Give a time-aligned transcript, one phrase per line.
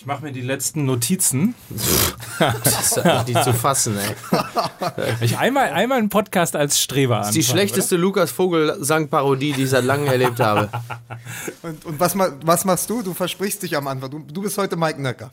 [0.00, 1.54] Ich mache mir die letzten Notizen.
[2.38, 4.16] Das ist ja nicht zu fassen, ey.
[5.20, 9.68] Ich einmal, einmal einen Podcast als Streber Das ist die schlechteste Lukas Vogel-Sang-Parodie, die ich
[9.68, 10.70] seit langem erlebt habe.
[11.60, 13.02] Und, und was, was machst du?
[13.02, 14.10] Du versprichst dich am Anfang.
[14.10, 15.30] Du, du bist heute Mike Nöcker.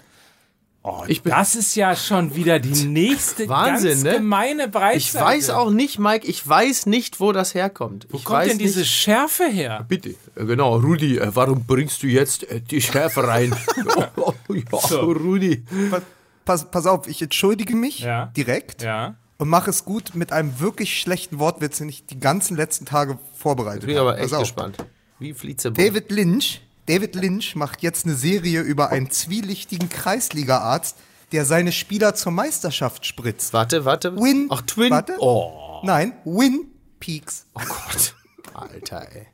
[1.07, 4.11] Ich bin, Das ist ja schon wieder die nächste Wahnsinn, ganz ne?
[4.13, 4.97] gemeine Breitseite.
[4.97, 8.07] ich weiß auch nicht, Mike, ich weiß nicht, wo das herkommt.
[8.09, 9.85] Wo ich kommt weiß denn diese nicht, Schärfe her?
[9.87, 13.55] Bitte, äh, genau, Rudi, äh, warum bringst du jetzt äh, die Schärfe rein?
[14.15, 15.63] oh, oh, ja, Rudi.
[15.89, 16.01] Pa-
[16.45, 18.27] Pass, pass auf, ich entschuldige mich Ja.
[18.37, 19.15] direkt Ja.
[19.37, 23.17] und mache es gut mit einem wirklich schlechten Wortwitz, den ich die ganzen letzten Tage
[23.35, 24.11] vorbereitet Ich bin habe.
[24.11, 24.77] aber echt gespannt.
[25.19, 25.85] Wie Flitzebogen.
[25.85, 30.95] David Lynch, David Lynch macht jetzt eine Serie über einen zwielichtigen Kreisliga-Arzt,
[31.33, 33.53] der seine Spieler zur Meisterschaft spritzt.
[33.53, 34.15] Warte, warte.
[34.15, 34.47] Win.
[34.49, 34.91] Ach, Twin.
[34.91, 35.15] Warte.
[35.19, 36.67] Oh, Nein, Win
[36.99, 37.45] Peaks.
[37.53, 38.15] oh Gott.
[38.53, 39.27] Alter, ey.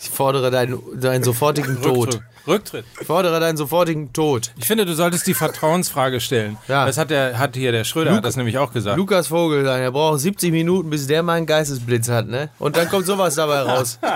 [0.00, 2.06] Ich fordere deinen, deinen sofortigen Tod.
[2.14, 2.22] Rücktritt.
[2.46, 2.84] Rücktritt.
[3.00, 4.52] Ich fordere deinen sofortigen Tod.
[4.56, 6.56] Ich finde, du solltest die Vertrauensfrage stellen.
[6.68, 6.86] Ja.
[6.86, 8.96] Das hat, der, hat hier der Schröder hat das nämlich auch gesagt.
[8.96, 12.50] Lukas Vogel, er braucht 70 Minuten, bis der mal einen Geistesblitz hat, ne?
[12.60, 13.98] Und dann kommt sowas dabei raus.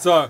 [0.00, 0.26] So.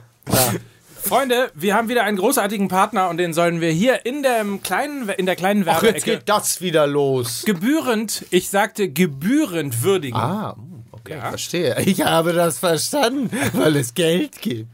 [1.05, 5.08] Freunde, wir haben wieder einen großartigen Partner und den sollen wir hier in, dem kleinen,
[5.10, 7.42] in der kleinen Ach, jetzt Werbeecke geht das wieder los.
[7.44, 10.16] gebührend, ich sagte gebührend würdigen.
[10.16, 10.56] Ah,
[10.92, 11.28] okay, Ja.
[11.28, 11.77] verstehe.
[11.84, 14.69] Ich habe das verstanden, weil es Geld gibt.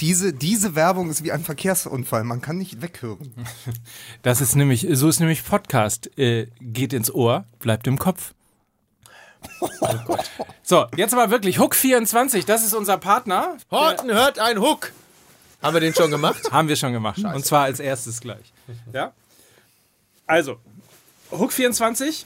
[0.00, 2.22] Diese, diese Werbung ist wie ein Verkehrsunfall.
[2.22, 3.34] Man kann nicht weghören.
[4.22, 6.16] Das ist nämlich, so ist nämlich Podcast.
[6.18, 8.32] Äh, geht ins Ohr, bleibt im Kopf.
[10.62, 13.56] So, jetzt aber wirklich, Hook24, das ist unser Partner.
[13.70, 14.92] Horten hört ein Hook.
[15.62, 16.50] Haben wir den schon gemacht?
[16.52, 17.18] Haben wir schon gemacht.
[17.24, 18.52] Und zwar als erstes gleich.
[18.92, 19.12] Ja?
[20.26, 20.58] Also,
[21.32, 22.24] Hook24,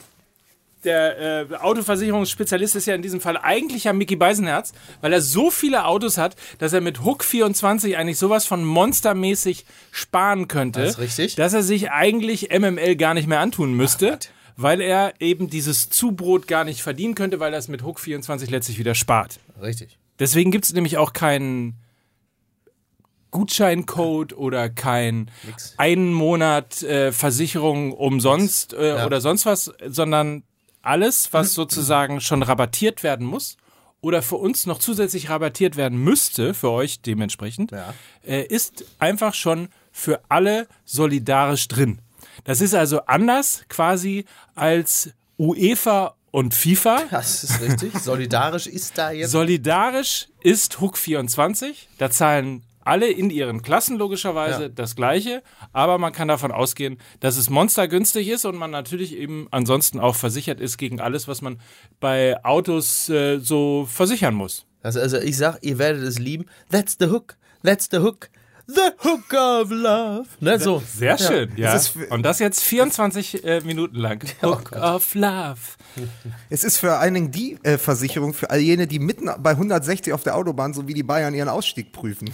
[0.83, 5.49] der äh, Autoversicherungsspezialist ist ja in diesem Fall eigentlich ja Mickey Beisenherz, weil er so
[5.49, 10.81] viele Autos hat, dass er mit Hook24 eigentlich sowas von monstermäßig sparen könnte.
[10.81, 11.35] Das ist richtig.
[11.35, 14.19] Dass er sich eigentlich MML gar nicht mehr antun müsste.
[14.55, 18.77] weil er eben dieses Zubrot gar nicht verdienen könnte, weil er es mit Hook24 letztlich
[18.77, 19.39] wieder spart.
[19.59, 19.97] Richtig.
[20.19, 21.73] Deswegen gibt es nämlich auch keinen
[23.33, 25.29] Gutscheincode oder kein
[25.77, 29.05] einen Monat äh, Versicherung umsonst äh, Ja.
[29.05, 30.43] oder sonst was, sondern
[30.81, 33.57] alles, was sozusagen schon rabattiert werden muss
[34.01, 37.93] oder für uns noch zusätzlich rabattiert werden müsste, für euch dementsprechend, Ja.
[38.25, 41.99] äh, ist einfach schon für alle solidarisch drin.
[42.43, 47.03] Das ist also anders quasi als UEFA und FIFA.
[47.11, 47.93] Das ist richtig.
[47.99, 49.31] Solidarisch ist da jetzt.
[49.31, 51.89] Solidarisch ist Hook 24.
[51.97, 54.69] Da zahlen alle in ihren Klassen logischerweise Ja.
[54.69, 59.47] das Gleiche, aber man kann davon ausgehen, dass es monstergünstig ist und man natürlich eben
[59.51, 61.59] ansonsten auch versichert ist gegen alles, was man
[61.99, 64.65] bei Autos äh, so versichern muss.
[64.81, 66.45] Also, also ich sag, ihr werdet es lieben.
[66.69, 67.37] That's the hook.
[67.63, 68.29] That's the hook.
[68.65, 70.27] The hook of love.
[70.39, 70.81] Ne, so.
[70.87, 71.77] Sehr schön, ja.
[71.77, 74.23] Für- und das jetzt 24 äh, Minuten lang.
[74.41, 75.59] Hook of Love.
[76.49, 80.13] Es ist vor allen Dingen die äh, Versicherung für all jene, die mitten bei 160
[80.13, 82.31] auf der Autobahn, so wie die Bayern, ihren Ausstieg prüfen.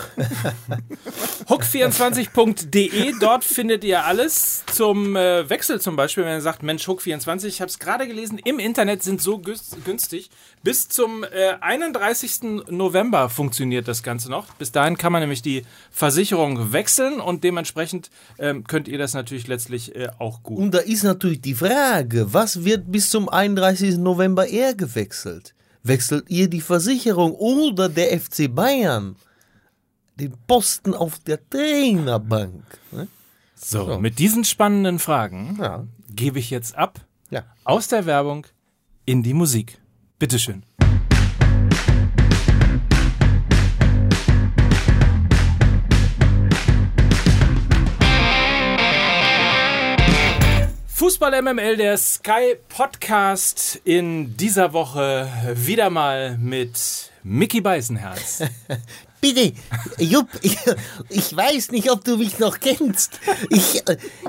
[1.47, 7.45] Hook24.de, dort findet ihr alles zum äh, Wechsel zum Beispiel, wenn ihr sagt, Mensch, Hook24,
[7.45, 10.29] ich habe es gerade gelesen, im Internet sind so günstig.
[10.61, 12.41] Bis zum äh, 31.
[12.69, 14.53] November funktioniert das Ganze noch.
[14.55, 18.09] Bis dahin kann man nämlich die Versicherung wechseln und dementsprechend
[18.39, 20.57] ähm, könnt ihr das natürlich letztlich äh, auch gut.
[20.59, 23.97] Und da ist natürlich die Frage, was wird bis zum 31.
[23.97, 25.55] November eher gewechselt?
[25.83, 29.15] Wechselt ihr die Versicherung oder der FC Bayern?
[30.19, 32.63] Den Posten auf der Trainerbank.
[32.91, 33.07] Ne?
[33.55, 35.85] So, mit diesen spannenden Fragen Ja.
[36.13, 36.99] gebe ich jetzt ab
[37.29, 37.43] Ja.
[37.63, 38.45] aus der Werbung
[39.05, 39.78] in die Musik.
[40.19, 40.63] Bitteschön.
[50.87, 58.43] Fußball MML, der Sky Podcast in dieser Woche wieder mal mit Mickey Beisenherz.
[59.21, 59.53] Bitte,
[59.97, 60.57] Jupp, ich,
[61.09, 63.19] ich weiß nicht, ob du mich noch kennst.
[63.49, 63.83] Ich,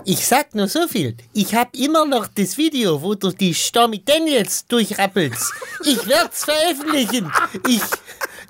[0.04, 1.16] ich sag nur so viel.
[1.32, 5.52] Ich hab immer noch das Video, wo du die Stormy Daniels durchrappelst.
[5.84, 7.30] Ich werd's veröffentlichen.
[7.68, 7.82] Ich,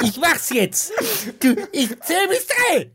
[0.03, 0.93] ich mach's jetzt.
[1.41, 2.91] Du, ich zähl bis drei.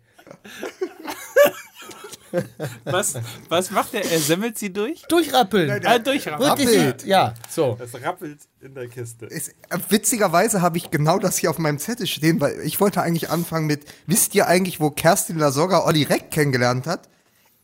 [2.86, 3.16] Was,
[3.50, 4.10] was macht er?
[4.10, 5.02] Er semmelt sie durch?
[5.10, 5.70] Durchrappeln.
[5.86, 6.50] Ah, durchrappeln.
[6.50, 7.06] Das- Rappelt.
[7.06, 7.78] Ja, so.
[7.82, 9.28] Es rappelt in der Kiste.
[9.30, 9.52] Es,
[9.90, 13.68] witzigerweise habe ich genau das hier auf meinem Zettel stehen, weil ich wollte eigentlich anfangen
[13.68, 17.08] mit, wisst ihr eigentlich, wo Kerstin Lasogga Olli Reck kennengelernt hat?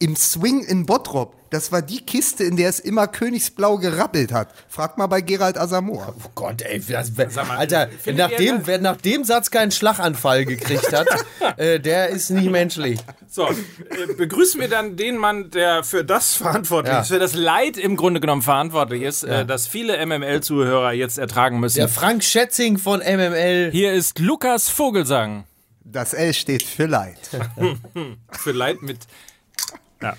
[0.02, 4.50] Im Swing in Bottrop, das war die Kiste, in der es immer Königsblau gerappelt hat.
[4.68, 6.16] Frag mal bei Gerald Asamoah.
[6.18, 11.08] Oh Gott, ey, das, mal, Alter, nachdem, wer nach dem Satz keinen Schlaganfall gekriegt hat,
[11.58, 13.00] äh, der ist nicht menschlich.
[13.30, 17.02] So, äh, begrüßen wir dann den Mann, der für das verantwortlich Ja.
[17.02, 21.60] ist, für das Leid im Grunde genommen verantwortlich ist, äh, das viele MML-Zuhörer jetzt ertragen
[21.60, 21.78] müssen.
[21.78, 23.70] Der Frank Schätzing von MML.
[23.72, 25.44] Hier ist Lukas Vogelsang.
[25.84, 27.18] Das L steht für Leid.
[28.32, 29.00] Für Leid mit.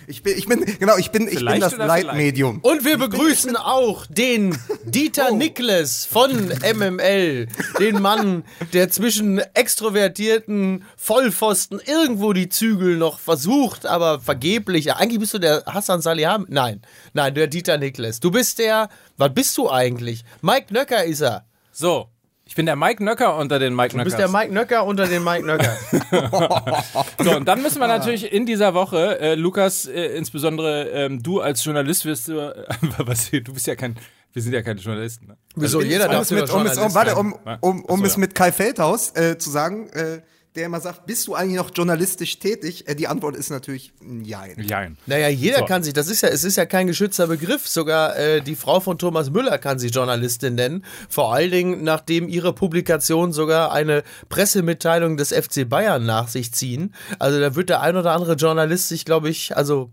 [0.07, 2.61] Ich bin, ich bin, genau, ich bin, ich bin das Leitmedium.
[2.61, 7.49] Und wir begrüßen auch den Dieter Niklas von MML.
[7.79, 14.95] Den Mann, der zwischen extrovertierten Vollpfosten irgendwo die Zügel noch versucht, aber vergeblich.
[14.95, 16.47] Eigentlich bist du der Hassan Saliham.
[16.49, 16.83] Nein,
[17.13, 18.21] nein, der Dieter Niklas.
[18.21, 20.25] Du bist der, was bist du eigentlich?
[20.41, 21.47] Mike Nöcker ist er.
[21.73, 22.12] So,
[22.53, 25.25] ich bin der Mike Nöcker unter den Mike Du bist der Mike Nöcker unter den
[25.25, 25.75] Mike Nöcker.
[27.25, 31.41] So, und dann müssen wir natürlich in dieser Woche, äh, Lukas, äh, insbesondere ähm, du
[31.41, 32.67] als Journalist wirst du, äh,
[32.99, 33.97] was, du bist ja kein,
[34.35, 35.29] wir sind ja keine Journalisten.
[35.29, 35.39] Ne?
[35.57, 35.81] Wieso?
[35.81, 38.21] Jeder Um darf es mit, um es, um, warte, um, um, um Achso, es ja.
[38.21, 40.21] mit Kai Feldhaus äh, zu sagen, äh,
[40.55, 42.87] der immer sagt, bist du eigentlich noch journalistisch tätig?
[42.87, 44.57] Äh, die Antwort ist natürlich nein.
[44.59, 44.99] Jein.
[45.07, 45.65] Naja, jeder So.
[45.65, 47.67] kann sich, das ist ja, es ist ja kein geschützter Begriff.
[47.67, 50.85] Sogar äh, die Frau von Thomas Müller kann sich Journalistin nennen.
[51.09, 56.95] Vor allen Dingen, nachdem ihre Publikation sogar eine Pressemitteilung des FC Bayern nach sich ziehen.
[57.19, 59.91] Also da wird der ein oder andere Journalist sich, glaube ich, also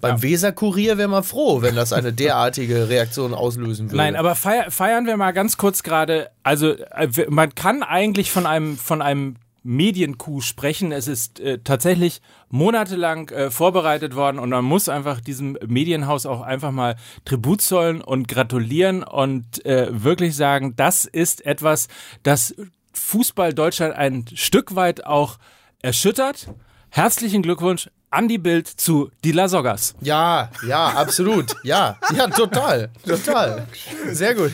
[0.00, 3.96] beim Weser-Kurier wäre man froh, wenn das eine derartige Reaktion auslösen würde.
[3.96, 6.30] Nein, aber feier, feiern wir mal ganz kurz gerade.
[6.44, 10.92] Also äh, man kann eigentlich von einem von einem Medienkuh sprechen.
[10.92, 16.40] Es ist äh, tatsächlich monatelang äh, vorbereitet worden und man muss einfach diesem Medienhaus auch
[16.40, 21.88] einfach mal Tribut zollen und gratulieren und äh, wirklich sagen, das ist etwas,
[22.22, 22.54] das
[22.92, 25.38] Fußball Deutschland ein Stück weit auch
[25.80, 26.48] erschüttert.
[26.90, 29.94] Herzlichen Glückwunsch an die Bild zu Die La Sogas.
[30.00, 31.54] Ja, ja, absolut.
[31.62, 32.90] Ja, ja, total.
[33.06, 33.66] Total.
[34.10, 34.52] Sehr gut.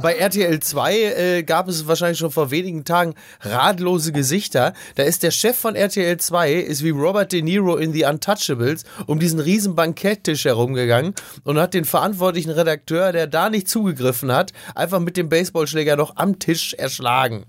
[0.00, 4.72] Bei RTL 2 äh, gab es wahrscheinlich schon vor wenigen Tagen radlose Gesichter.
[4.94, 8.84] Da ist der Chef von RTL 2, ist wie Robert De Niro in The Untouchables,
[9.06, 14.52] um diesen riesen Banketttisch herumgegangen und hat den verantwortlichen Redakteur, der da nicht zugegriffen hat,
[14.74, 17.44] einfach mit dem Baseballschläger noch am Tisch erschlagen.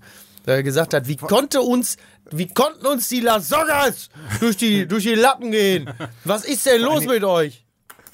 [0.46, 1.96] Der gesagt hat, wie konnte uns,
[2.30, 5.88] wie konnten uns die La Sogas durch die, durch die Lappen gehen?
[6.24, 7.63] Was ist denn los mit euch?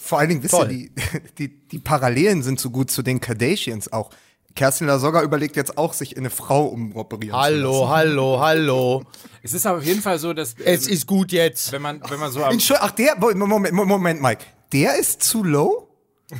[0.02, 0.90] Vor allen Dingen, wisst ihr, die,
[1.38, 4.10] die, die Parallelen sind so gut zu den Kardashians auch.
[4.56, 9.04] Kerstin Lasogga überlegt jetzt auch, sich in eine Frau umoperieren zu Hallo, hallo, hallo.
[9.42, 11.70] Es ist auf jeden Fall so, dass Es ist gut jetzt.
[11.70, 12.48] wenn man wenn man so lassen.
[12.48, 14.44] am Entschuldigung, ach, der, Moment, Moment, Mike.
[14.72, 15.88] Der ist zu low?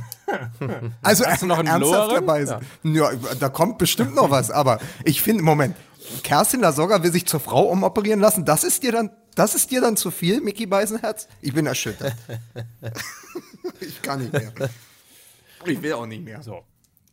[1.02, 2.60] Also Hast du noch einen ernsthafterweise.
[2.84, 3.10] Ja.
[3.40, 5.74] da kommt bestimmt noch was, aber ich finde, Moment,
[6.22, 9.80] Kerstin Lasogga will sich zur Frau umoperieren lassen, das ist dir dann, das ist dir
[9.80, 11.28] dann zu viel, Mickey Beisenherz?
[11.40, 12.14] Ich bin erschüttert.
[13.80, 14.52] ich kann nicht mehr.
[15.66, 16.42] Ich will auch nicht mehr.
[16.42, 16.64] So.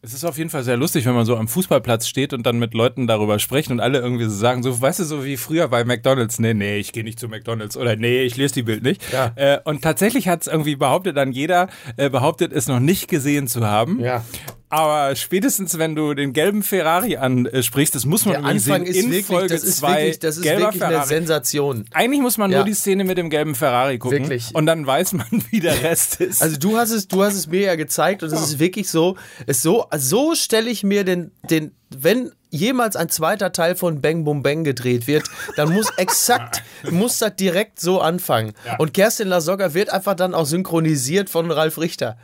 [0.04, 2.60] Es ist auf jeden Fall sehr lustig, wenn man so am Fußballplatz steht und dann
[2.60, 5.68] mit Leuten darüber spricht und alle irgendwie so sagen, so, weißt du, so wie früher
[5.68, 8.84] bei McDonalds, nee, nee, ich gehe nicht zu McDonalds oder nee, ich lese die Bild
[8.84, 9.02] nicht.
[9.12, 9.34] Ja.
[9.36, 11.68] Äh, und tatsächlich hat es irgendwie behauptet dann jeder,
[11.98, 14.00] äh, behauptet es noch nicht gesehen zu haben.
[14.00, 14.24] Ja.
[14.70, 18.96] Aber spätestens, wenn du den gelben Ferrari ansprichst, das muss man Der Anfang sehen, ist
[18.98, 21.08] in wirklich, Folge das ist zwei, wirklich, das ist wirklich eine Ferrari.
[21.08, 21.86] Sensation.
[21.94, 22.58] Eigentlich muss man Ja.
[22.58, 24.20] nur die Szene mit dem gelben Ferrari gucken.
[24.24, 24.50] Wirklich.
[24.54, 26.42] Und dann weiß man, wie der Rest ist.
[26.42, 29.16] Also du hast es, du hast es mir ja gezeigt und es ist wirklich so,
[29.46, 34.24] es so, so stelle ich mir den, den, wenn jemals ein zweiter Teil von Bang
[34.24, 35.24] Boom Bang gedreht wird,
[35.56, 38.54] dann muss exakt, muss das direkt so anfangen.
[38.80, 42.18] Und Kerstin Lasogga wird einfach dann auch synchronisiert von Ralf Richter.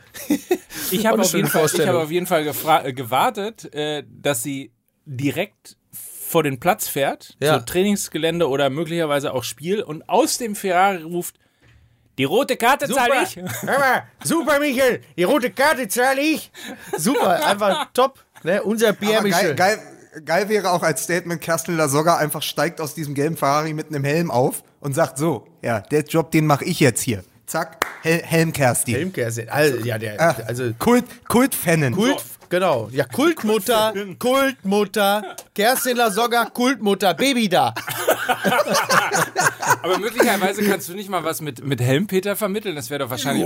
[0.92, 2.46] Ich habe auf, jeden Fall- ich habe auf jeden Fall
[2.86, 4.72] äh, gewartet, äh, dass sie
[5.06, 7.60] direkt vor den Platz fährt, Ja.
[7.60, 11.36] so Trainingsgelände oder möglicherweise auch Spiel und aus dem Ferrari ruft,
[12.18, 13.36] die rote Karte zahle ich.
[13.62, 16.52] Hör mal, super Michael, die rote Karte zahle ich.
[16.98, 18.20] Super, einfach top.
[18.44, 19.56] Ne, unser Pierre Aber geil, Michel.
[19.56, 19.80] geil,
[20.26, 24.04] geil wäre auch als Statement, Kerstin Lasogga einfach steigt aus diesem gelben Ferrari mit einem
[24.04, 27.24] Helm auf und sagt so, ja, der Job, den mache ich jetzt hier.
[27.46, 28.96] Zack, Hel Helm Kerstin.
[28.96, 29.50] Helmkerstin.
[29.50, 31.94] Also, ja, der, also Kult, Kultfannen.
[31.94, 32.24] Kult,
[32.54, 32.90] genau.
[32.92, 37.74] Ja, Kultmutter, Kultmutter, Kerstin Lasogga, Kultmutter, Baby da.
[39.84, 42.76] Aber möglicherweise kannst du nicht mal was mit, mit Helmpeter vermitteln.
[42.76, 43.46] Das wäre doch wahrscheinlich,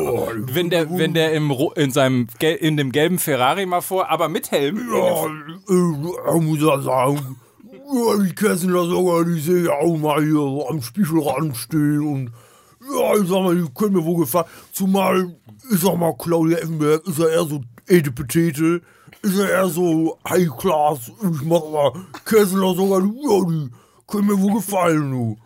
[0.54, 4.52] wenn der, wenn der im, in seinem, in dem gelben Ferrari mal vor, aber mit
[4.52, 4.78] Helm.
[4.78, 7.38] äh, muss ja sagen,
[7.72, 12.02] ja, die Kerstin da sogar, die sehe ich auch mal hier so am Spiegelrand stehen
[12.02, 12.32] und
[12.94, 14.48] ja, ich sag mal, die können mir wohl gefallen.
[14.72, 15.36] Zumal,
[15.72, 18.82] ich sag mal, Claudia Effenberg ist ja eher so Edipetete,
[19.22, 21.12] ist ja eher so High Class.
[21.22, 21.92] Ich mach mal,
[22.62, 23.70] da sogar, ja, die
[24.08, 25.38] können mir wohl gefallen, du.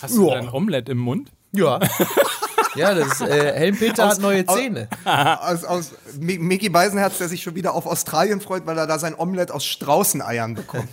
[0.00, 0.34] Hast du Ja.
[0.34, 1.30] dein Omelett im Mund?
[1.52, 1.78] Ja.
[2.76, 4.88] Ja, das äh, Helmpeter hat neue Zähne.
[5.04, 8.98] aus, aus Mi- Mickey Beisenherz, der sich schon wieder auf Australien freut, weil er da
[8.98, 10.88] sein Omelett aus Straußeneiern bekommt.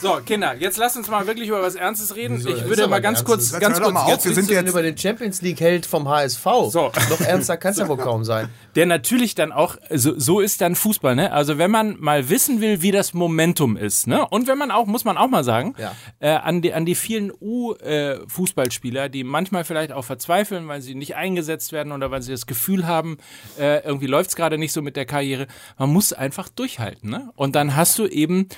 [0.00, 2.36] So, Kinder, jetzt lasst uns mal wirklich über was Ernstes reden.
[2.36, 4.50] ich würde aber mal ganz kurz, ganz Jetzt doch kurz, mal auf, jetzt wir sind
[4.50, 6.44] jetzt über den Champions League Held vom HSV.
[6.70, 6.90] So.
[7.10, 8.48] Noch ernster kann es ja wohl kaum sein.
[8.74, 11.32] der natürlich dann auch, so, so ist dann Fußball, ne?
[11.32, 14.26] Also wenn man mal wissen will, wie das Momentum ist, ne?
[14.28, 15.92] Und wenn man auch, muss man auch mal sagen, Ja.
[16.20, 21.16] äh, an, die, an die vielen U-Fußballspieler, die manchmal vielleicht auch verzweifeln, weil sie nicht
[21.16, 23.18] eingesetzt werden oder weil sie das Gefühl haben,
[23.58, 25.46] äh, irgendwie läuft es gerade nicht so mit der Karriere.
[25.78, 27.30] Man muss einfach durchhalten, ne?
[27.36, 28.48] Und dann hast du eben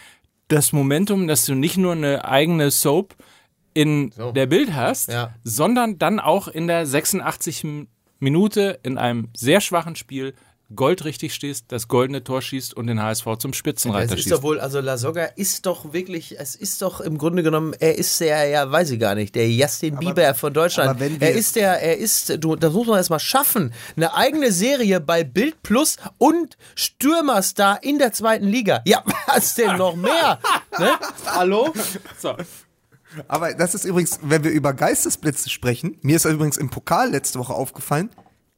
[0.49, 3.15] das Momentum, dass du nicht nur eine eigene Soap
[3.73, 5.33] in der Bild hast, Ja.
[5.45, 7.87] sondern dann auch in der 86.
[8.19, 10.35] Minute in einem sehr schwachen Spiel
[10.75, 14.33] goldrichtig stehst, das goldene Tor schießt und den HSV zum Es Spitzenreiter ist schießt.
[14.33, 17.97] doch wohl, also La Soga ist doch wirklich, es ist doch im Grunde genommen, er
[17.99, 20.91] ist der, ja, weiß ich gar nicht, der Justin Bieber von Deutschland.
[20.91, 23.73] aber wenn wir- er ist der, er ist, du, das muss man erst mal schaffen,
[23.97, 28.83] eine eigene Serie bei Bild Plus und Stürmerstar in der zweiten Liga.
[28.85, 30.39] Ja, was denn noch mehr?
[30.79, 30.91] ne?
[31.27, 31.73] Hallo?
[32.19, 32.35] So.
[33.27, 37.41] Aber das ist übrigens, wenn wir über Geistesblitze sprechen, mir ist übrigens im Pokal letzte
[37.41, 38.11] Woche aufgefallen,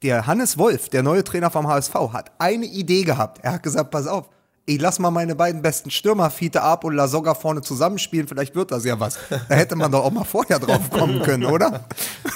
[0.03, 3.39] der Hannes Wolf, der neue Trainer vom HSV, hat eine Idee gehabt.
[3.41, 4.29] Er hat gesagt, pass auf,
[4.65, 8.71] ich lass mal meine beiden besten Stürmer, Fiete Ab und Lasogga vorne zusammenspielen, vielleicht wird
[8.71, 9.17] das ja was.
[9.49, 11.85] Da hätte man doch auch mal vorher drauf kommen können, oder?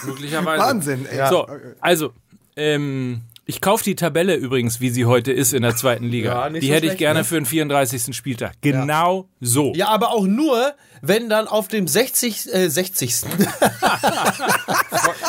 [0.05, 0.63] Möglicherweise.
[0.63, 1.29] Wahnsinn, ey.
[1.29, 1.47] So,
[1.79, 2.11] also,
[2.55, 6.47] ähm, ich kaufe dieTabelle übrigens, wie sie heute ist in der zweiten Liga.
[6.47, 7.23] Ja, die so hätte ich gerne ne?
[7.23, 8.13] für den 34.
[8.13, 8.55] Spieltag.
[8.59, 9.71] Genau so.
[9.73, 12.53] Ja, aber auch nur, wenn dann auf dem 60.
[12.53, 13.21] Äh, 60.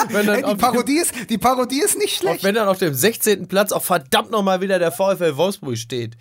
[0.08, 2.42] wenn, dann Ey, die, auf dem, Parodie ist, die Parodie ist nicht schlecht.
[2.42, 3.46] wenn dann auf dem 16.
[3.46, 6.16] Platz auch verdammt nochmal wieder der VfL Wolfsburg steht.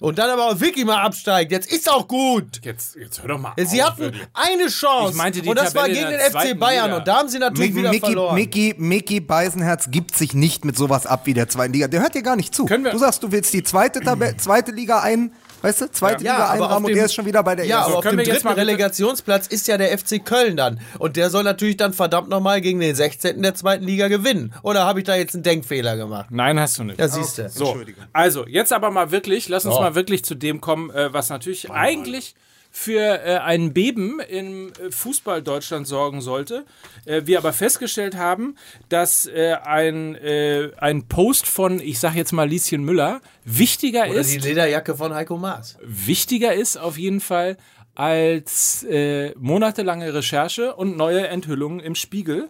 [0.00, 1.50] Und dann aber auch wirklich mal absteigt.
[1.52, 2.60] Jetzt ist auch gut.
[2.62, 4.22] Jetzt, jetzt hör doch mal Sie auf, hatten wirklich.
[4.34, 5.12] eine Chance.
[5.12, 6.84] Ich meinte die und das war Tabelle gegen in den FC Bayern.
[6.86, 6.96] Liga.
[6.98, 8.34] Und da haben sie natürlich Mi- wieder Mickey, verloren.
[8.34, 11.88] Mickey, Mickey Beisenherz gibt sich nicht mit sowas ab wie der zweiten Liga.
[11.88, 12.66] Der hört dir gar nicht zu.
[12.66, 15.32] Können wir- du sagst, du willst die zweite, Tabelle, zweite Liga ein,
[15.64, 17.78] weißt du, zweite Ja, Liga einrahmen und dem- er ist schon wieder bei der Ja,
[17.78, 17.90] ersten.
[17.90, 20.80] aber auf dem wir jetzt dritten Relegationsplatz ist ja der FC Köln dann.
[20.98, 23.42] Und der soll natürlich dann verdammt nochmal gegen den 16.
[23.42, 24.52] der zweiten Liga gewinnen.
[24.62, 26.26] Oder habe ich da jetzt einen Denkfehler gemacht?
[26.30, 26.98] Nein, hast du nicht.
[27.00, 27.48] Ja, siehst du.
[27.48, 27.76] So,
[28.12, 29.80] also jetzt aber mal wirklich, lass uns So.
[29.80, 32.34] mal wirklich zu dem kommen, äh, was natürlich eigentlich
[32.76, 36.66] für äh, ein Beben im äh, Fußball Deutschland sorgen sollte.
[37.04, 38.56] Äh, wir aber festgestellt haben,
[38.88, 44.18] dass äh, ein, äh, ein Post von, ich sag jetzt mal Lieschen Müller, wichtiger Oder
[44.18, 45.78] ist, die Lederjacke von Heiko Maas.
[45.84, 47.58] wichtiger ist auf jeden Fall
[47.94, 52.48] als äh, monatelange Recherche und neue Enthüllungen im Spiegel.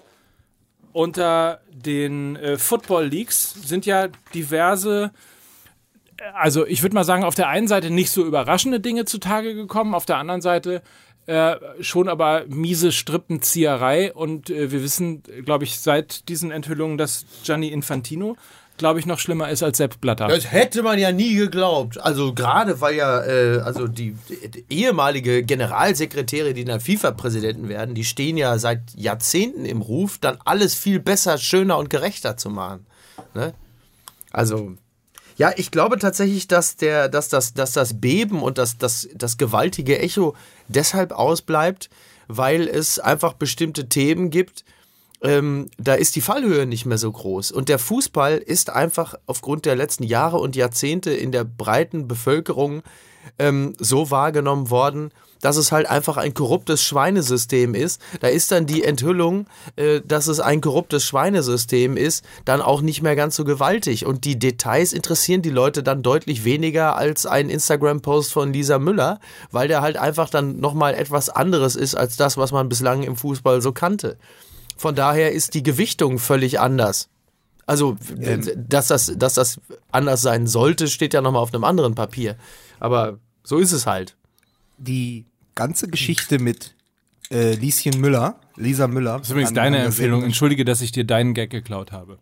[0.94, 5.33] Unter den äh, Football Leagues sind ja diverse, äh,
[6.34, 9.94] also ich würde mal sagen, auf der einen Seite nicht so überraschende Dinge zutage gekommen,
[9.94, 10.82] auf der anderen Seite
[11.26, 17.24] äh, schon aber miese Strippenzieherei und äh, wir wissen, glaube ich, seit diesen Enthüllungen, dass
[17.44, 18.36] Gianni Infantino,
[18.76, 20.28] glaube ich, noch schlimmer ist als Sepp Blatter.
[20.28, 21.98] Das hätte man ja nie geglaubt.
[21.98, 28.04] Also gerade weil ja, äh, also die, die ehemalige Generalsekretäre, die dann FIFA-Präsidenten werden, die
[28.04, 32.84] stehen ja seit Jahrzehnten im Ruf, dann alles viel besser, schöner und gerechter zu machen.
[33.32, 33.54] Ne?
[34.30, 34.76] Also
[35.36, 39.36] ja, ich glaube tatsächlich, dass, der, dass, das, dass das Beben und das, das, das
[39.36, 40.34] gewaltige Echo
[40.68, 41.90] deshalb ausbleibt,
[42.28, 44.64] weil es einfach bestimmte Themen gibt,
[45.22, 47.50] ähm, da ist die Fallhöhe nicht mehr so groß.
[47.50, 52.82] Und der Fußball ist einfach aufgrund der letzten Jahre und Jahrzehnte in der breiten Bevölkerung
[53.38, 55.10] ähm, so wahrgenommen worden,
[55.44, 58.00] dass es halt einfach ein korruptes Schweinesystem ist.
[58.20, 59.46] Da ist dann die Enthüllung,
[59.76, 64.06] äh, dass es ein korruptes Schweinesystem ist, dann auch nicht mehr ganz so gewaltig.
[64.06, 69.20] Und die Details interessieren die Leute dann deutlich weniger als ein Instagram-Post von Lisa Müller,
[69.50, 73.14] weil der halt einfach dann nochmal etwas anderes ist als das, was man bislang im
[73.14, 74.16] Fußball so kannte.
[74.78, 77.10] Von daher ist die Gewichtung völlig anders.
[77.66, 77.98] Also,
[78.56, 79.60] dass, das, dass das
[79.92, 82.36] anders sein sollte, steht ja nochmal auf einem anderen Papier.
[82.80, 84.16] Aber so ist es halt.
[84.78, 86.74] die ganze Geschichte mit
[87.30, 89.18] äh, Lieschen Müller, Lisa Müller.
[89.18, 89.92] Das ist übrigens deine Empfehlung.
[89.92, 90.22] Sendung.
[90.24, 92.18] Entschuldige, dass ich dir deinen Gag geklaut habe.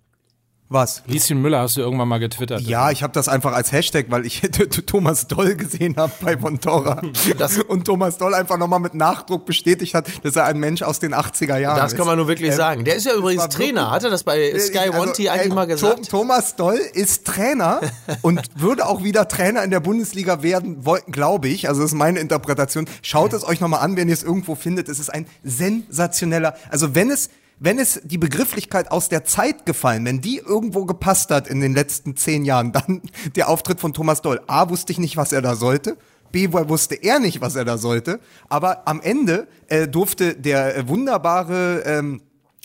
[0.73, 1.03] Was?
[1.07, 2.63] Lieschen Müller hast du irgendwann mal getwittert.
[2.63, 4.41] Ja, ich habe das einfach als Hashtag, weil ich
[4.87, 7.03] Thomas Doll gesehen habe bei Montora.
[7.69, 11.15] und Thomas Doll einfach nochmal mit Nachdruck bestätigt hat, dass er ein Mensch aus den
[11.15, 11.99] 80er Jahren Das ist.
[11.99, 12.85] kann man nur wirklich Ähm, sagen.
[12.85, 13.91] Der ist ja übrigens Trainer.
[13.91, 16.09] Hat er das bei Sky Also, One T eigentlich ey, mal gesagt?
[16.09, 17.81] Thomas Doll ist Trainer
[18.23, 21.69] und würde auch wieder Trainer in der Bundesliga werden wollten, glaube ich.
[21.69, 22.87] Also das ist meine Interpretation.
[23.03, 24.89] Schaut es euch nochmal an, wenn ihr es irgendwo findet.
[24.89, 27.31] Es ist ein sensationeller, also wenn es
[27.63, 31.75] wenn es die Begrifflichkeit aus der Zeit gefallen, wenn die irgendwo gepasst hat in den
[31.75, 33.03] letzten zehn Jahren, dann
[33.37, 34.41] der Auftritt von Thomas Doll.
[34.49, 35.97] A, wusste ich nicht, was er da sollte.
[36.33, 38.19] B, wusste er nicht, was er da sollte.
[38.49, 42.23] Aber am Ende äh, durfte der äh, wunderbare ähm,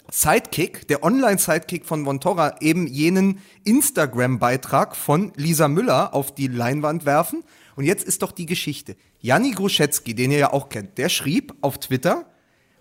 [0.09, 7.43] Sidekick, der Online-Sidekick von Vontora, eben jenen Instagram-Beitrag von Lisa Müller auf die Leinwand werfen.
[7.75, 8.95] Und jetzt ist doch die Geschichte.
[9.19, 12.25] Janni Gruszecki, den ihr ja auch kennt, der schrieb auf Twitter,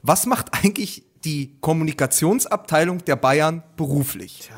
[0.02, 4.50] was macht eigentlich die Kommunikationsabteilung der Bayern beruflich?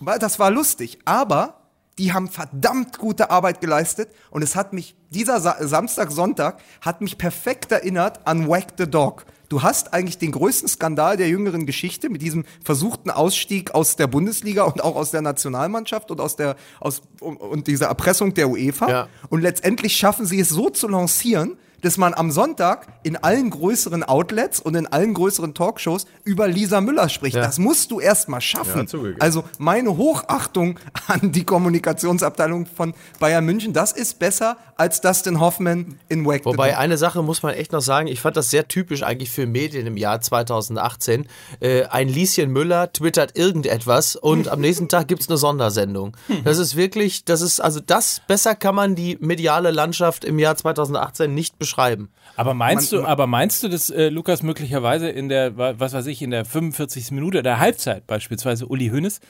[0.00, 1.62] Weil das war lustig, aber
[1.98, 7.00] die haben verdammt gute Arbeit geleistet und es hat mich, dieser Sa Samstag, Sonntag, hat
[7.00, 9.26] mich perfekt erinnert an Whack the Dog.
[9.50, 14.06] Du hast eigentlich den größten Skandal der jüngeren Geschichte mit diesem versuchten Ausstieg aus der
[14.06, 18.88] Bundesliga und auch aus der Nationalmannschaft und aus der, aus, und dieser Erpressung der UEFA.
[18.88, 19.08] Ja.
[19.28, 24.02] Und letztendlich schaffen sie es so zu lancieren, dass man am Sonntag in allen größeren
[24.02, 27.36] Outlets und in allen größeren Talkshows über Lisa Müller spricht.
[27.36, 28.86] Das musst du erst mal schaffen.
[28.90, 35.38] Ja, also meine Hochachtung an die Kommunikationsabteilung von Bayern München, das ist besser als Dustin
[35.38, 38.66] Hoffman in Wake Wobei eine Sache muss man echt noch sagen, ich fand das sehr
[38.66, 41.26] typisch eigentlich für Medien im Jahr 2018.
[41.60, 46.16] Äh, ein Lieschen Müller twittert irgendetwas und am nächsten Tag gibt's eine Sondersendung.
[46.44, 50.56] Das ist wirklich, das ist, also das, besser kann man die mediale Landschaft im Jahr
[50.56, 52.10] 2018 nicht beschreiben.
[52.36, 56.06] Aber meinst du, aber meinst du, dass äh, Lukas möglicherweise in der, wa- was weiß
[56.06, 57.12] ich, in der 45.
[57.12, 59.20] Minute der Halbzeit beispielsweise Uli Hoeneß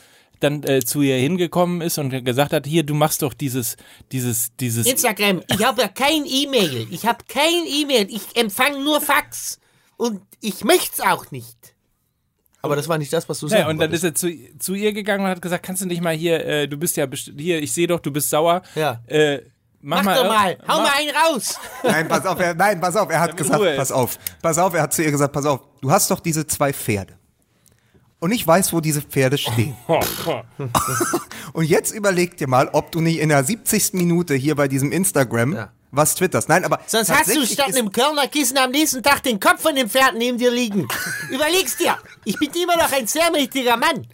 [0.42, 3.76] dann äh, zu ihr hingekommen ist und gesagt hat, hier, du machst doch dieses,
[4.12, 4.86] dieses, dieses.
[4.86, 6.86] Instagram, ich habe ja kein E-Mail.
[6.90, 8.06] Ich habe kein E-Mail.
[8.10, 9.58] Ich empfange nur Fax.
[9.96, 11.56] Und ich möchte es auch nicht.
[12.60, 13.68] Aber das war nicht das, was du Ja, sagst.
[13.70, 16.14] und dann ist er zu, zu ihr gegangen und hat gesagt, kannst du nicht mal
[16.14, 17.06] hier, äh, du bist ja
[17.36, 18.62] hier, ich sehe doch, du bist sauer.
[18.76, 19.02] Ja.
[19.06, 19.42] Äh,
[19.80, 20.58] mach, Mach mal, doch mal.
[20.68, 21.58] Hau mach- mal einen raus.
[21.82, 24.74] Nein, pass auf, er, nein, pass auf, er hat gesagt, Ruhe pass auf, pass auf,
[24.74, 27.18] er hat zu ihr gesagt, pass auf, du hast doch diese zwei Pferde.
[28.22, 29.74] Und ich weiß, wo diese Pferde stehen.
[31.52, 33.94] Und jetzt überleg dir mal, ob du nicht in der 70.
[33.94, 35.72] Minute hier bei diesem Instagram Ja.
[35.90, 36.48] was twitterst.
[36.48, 39.90] Nein, aber Sonst hast du statt einem Körnerkissen am nächsten Tag den Kopf von dem
[39.90, 40.86] Pferd neben dir liegen.
[41.30, 41.96] Überleg's dir.
[42.24, 44.06] Ich bin immer noch ein sehr mächtiger Mann.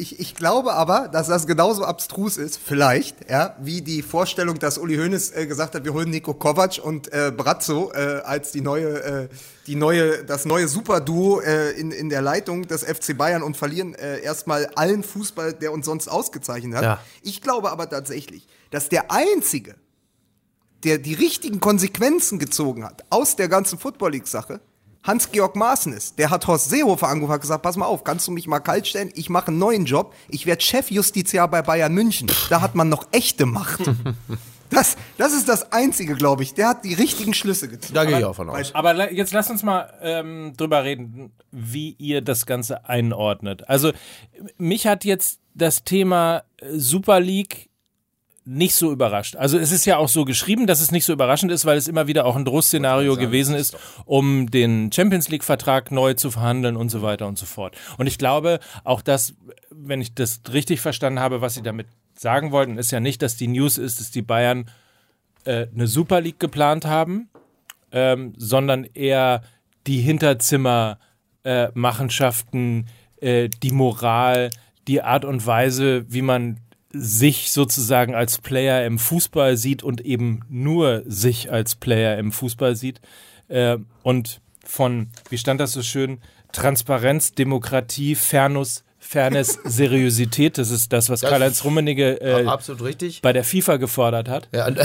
[0.00, 4.78] Ich, ich glaube aber, dass das genauso abstrus ist, vielleicht, ja, wie die Vorstellung, dass
[4.78, 8.62] Uli Hoeneß äh, gesagt hat, wir holen Nico Kovac und äh, Brazzo äh, als die
[8.62, 9.28] neue, äh,
[9.66, 13.94] die neue, das neue Superduo äh, in, in der Leitung des FC Bayern und verlieren
[13.94, 16.82] äh, erstmal allen Fußball, der uns sonst ausgezeichnet hat.
[16.82, 17.00] Ja.
[17.20, 19.74] Ich glaube aber tatsächlich, dass der einzige,
[20.82, 24.60] der die richtigen Konsequenzen gezogen hat aus der ganzen Football League-Sache,
[25.02, 26.18] Hans-Georg Maaßen ist.
[26.18, 28.86] Der hat Horst Seehofer angerufen und gesagt, pass mal auf, kannst du mich mal kalt
[28.86, 29.10] stellen?
[29.14, 30.14] Ich mache einen neuen Job.
[30.28, 32.30] Ich werde Chefjustiziar bei Bayern München.
[32.50, 33.80] Da hat man noch echte Macht.
[34.70, 36.54] Das, das ist das Einzige, glaube ich.
[36.54, 37.94] Der hat die richtigen Schlüsse gezogen.
[37.94, 38.72] Da gehe ich auch von aus.
[38.72, 43.68] Aber jetzt lasst uns mal ähm, drüber reden, wie ihr das Ganze einordnet.
[43.68, 43.90] Also
[44.58, 47.69] mich hat jetzt das Thema äh, Super League
[48.50, 49.36] nicht so überrascht.
[49.36, 51.86] Also es ist ja auch so geschrieben, dass es nicht so überraschend ist, weil es
[51.86, 56.76] immer wieder auch ein Drohszenario gewesen ist, um den Champions League Vertrag neu zu verhandeln
[56.76, 57.76] und so weiter und so fort.
[57.96, 59.34] Und ich glaube, auch das,
[59.70, 61.86] wenn ich das richtig verstanden habe, was sie damit
[62.18, 64.68] sagen wollten, ist ja nicht, dass die News ist, dass die Bayern
[65.44, 67.28] äh, eine Super League geplant haben,
[67.92, 69.42] ähm, sondern eher
[69.86, 72.88] die Hinterzimmer-Machenschaften,
[73.20, 74.50] äh, die Moral,
[74.88, 76.58] die Art und Weise, wie man
[76.92, 82.74] sich sozusagen als Player im Fußball sieht und eben nur sich als Player im Fußball
[82.76, 83.00] sieht.
[83.48, 86.18] Äh, und von, wie stand das so schön,
[86.52, 93.22] Transparenz, Demokratie, Fairness, Fairness, Seriosität, das ist das, was Karl-Heinz Rummenigge äh, Absolut richtig.
[93.22, 94.48] bei der FIFA gefordert hat.
[94.52, 94.78] Ja, und,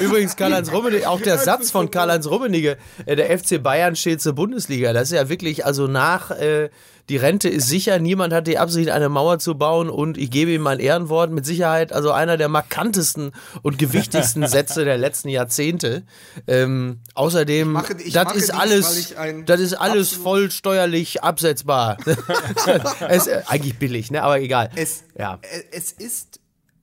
[0.00, 4.32] Übrigens, Karl-Heinz Rummenigge, auch der Satz von Karl-Heinz Rummenigge, äh, der FC Bayern steht zur
[4.32, 4.92] Bundesliga.
[4.92, 6.70] Das ist ja wirklich, also nach, äh,
[7.08, 10.50] die Rente ist sicher, niemand hat die Absicht, eine Mauer zu bauen und ich gebe
[10.52, 16.02] ihm mein Ehrenwort, mit Sicherheit, also einer der markantesten und gewichtigsten Sätze der letzten Jahrzehnte.
[16.46, 19.14] Ähm, außerdem, mache- ich das ist dies, alles, ich
[19.46, 21.96] das ist alles voll steuerlich absetzbar.
[23.08, 24.22] es, äh, eigentlich billig, ne?
[24.22, 24.70] aber egal.
[24.74, 25.38] Es, Ja.
[25.42, 26.40] äh, es ist,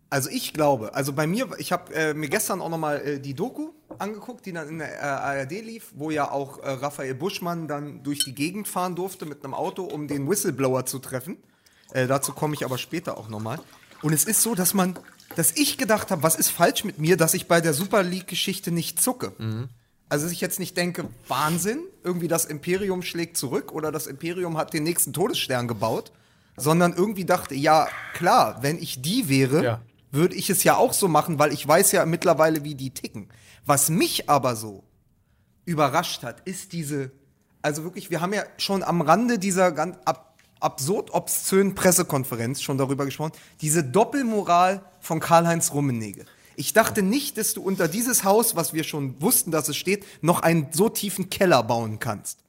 [0.09, 3.33] also ich glaube, also bei mir, ich habe äh, mir gestern auch nochmal äh, die
[3.33, 7.67] Doku angeguckt, die dann in der äh, ARD lief, wo ja auch äh, Raphael Buschmann
[7.67, 11.37] dann durch die Gegend fahren durfte mit einem Auto, um den Whistleblower zu treffen.
[11.91, 13.59] Äh, dazu komme ich aber später auch nochmal.
[14.01, 14.97] Und es ist so, dass man,
[15.35, 18.71] dass ich gedacht habe, was ist falsch mit mir, dass ich bei der Super League-Geschichte
[18.71, 19.33] nicht zucke.
[20.09, 24.57] Also dass ich jetzt nicht denke, Wahnsinn, irgendwie das Imperium schlägt zurück oder das Imperium
[24.57, 26.11] hat den nächsten Todesstern gebaut,
[26.57, 29.81] sondern irgendwie dachte, ja klar, wenn ich die wäre, Ja.
[30.11, 33.29] würde ich es ja auch so machen, weil ich weiß ja mittlerweile, wie die ticken.
[33.65, 34.83] Was mich aber so
[35.65, 37.11] überrascht hat, ist diese,
[37.61, 42.77] also wirklich, wir haben ja schon am Rande dieser ganz ab, absurd obszönen Pressekonferenz schon
[42.77, 46.25] darüber gesprochen, diese Doppelmoral von Karl-Heinz Rummenigge.
[46.55, 50.05] Ich dachte nicht, dass du unter dieses Haus, was wir schon wussten, dass es steht,
[50.21, 52.39] noch einen so tiefen Keller bauen kannst.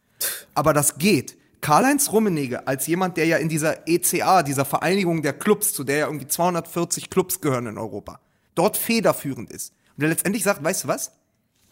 [0.55, 1.37] Aber das geht.
[1.62, 5.96] Karl-Heinz Rummenigge als jemand, der ja in dieser ECA, dieser Vereinigung der Clubs, zu der
[5.96, 8.20] ja irgendwie 240 Clubs gehören in Europa,
[8.55, 9.72] dort federführend ist.
[9.97, 11.13] Und der letztendlich sagt, weißt du was?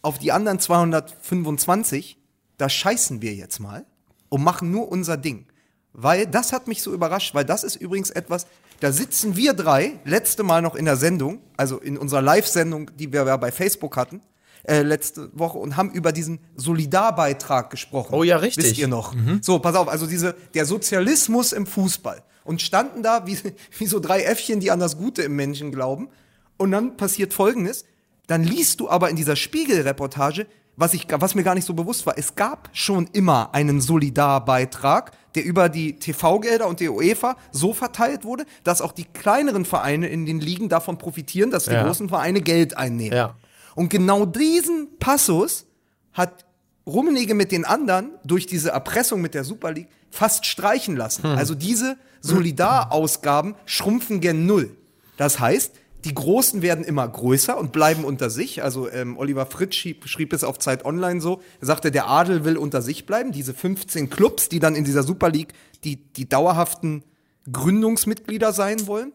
[0.03, 2.19] Auf die anderen 225,
[2.59, 3.87] da scheißen wir jetzt mal
[4.29, 5.47] und machen nur unser Ding.
[5.93, 8.47] Weil das hat mich so überrascht, weil das ist übrigens etwas,
[8.81, 13.13] da sitzen wir drei, letzte Mal noch in der Sendung, also in unserer Live-Sendung, die
[13.13, 14.21] wir ja bei Facebook hatten,
[14.65, 18.15] äh, letzte Woche und haben über diesen Solidarbeitrag gesprochen.
[18.15, 18.65] Oh ja, richtig.
[18.65, 19.15] Wisst ihr noch?
[19.41, 22.23] So, pass auf, also diese, der Sozialismus im Fußball.
[22.45, 23.39] Und standen da wie,
[23.79, 26.09] wie so drei Äffchen, die an das Gute im Menschen glauben.
[26.57, 27.85] Und dann passiert Folgendes.
[28.27, 32.05] Dann liest du aber in dieser Spiegel-Reportage, was, ich, was mir gar nicht so bewusst
[32.07, 37.73] war, es gab schon immer einen Solidarbeitrag, der über die TV-Gelder und die UEFA so
[37.73, 41.85] verteilt wurde, dass auch die kleineren Vereine in den Ligen davon profitieren, dass die Ja.
[41.85, 43.17] großen Vereine Geld einnehmen.
[43.17, 43.37] Ja.
[43.75, 45.67] Und genau diesen Passus
[46.13, 46.45] hat
[46.87, 51.25] Rummenigge mit den anderen durch diese Erpressung mit der Super League fast streichen lassen.
[51.27, 54.77] Also diese Solidarausgaben schrumpfen gen Null.
[55.17, 55.73] Das heißt,
[56.05, 58.63] die Großen werden immer größer und bleiben unter sich.
[58.63, 61.41] Also ähm, Oliver Fritsch schrieb, schrieb es auf Zeit Online so.
[61.61, 63.33] Er sagte, der Adel will unter sich bleiben.
[63.33, 67.05] Diese 15 Clubs, die dann in dieser Super League die, die dauerhaften
[67.51, 69.13] Gründungsmitglieder sein wollen.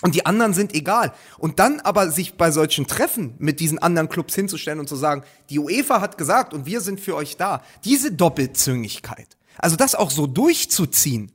[0.00, 1.12] Und die anderen sind egal.
[1.38, 5.24] Und dann aber sich bei solchen Treffen mit diesen anderen Clubs hinzustellen und zu sagen,
[5.50, 7.62] die UEFA hat gesagt und wir sind für euch da.
[7.84, 9.36] Diese Doppelzüngigkeit.
[9.56, 11.32] Also das auch so durchzuziehen,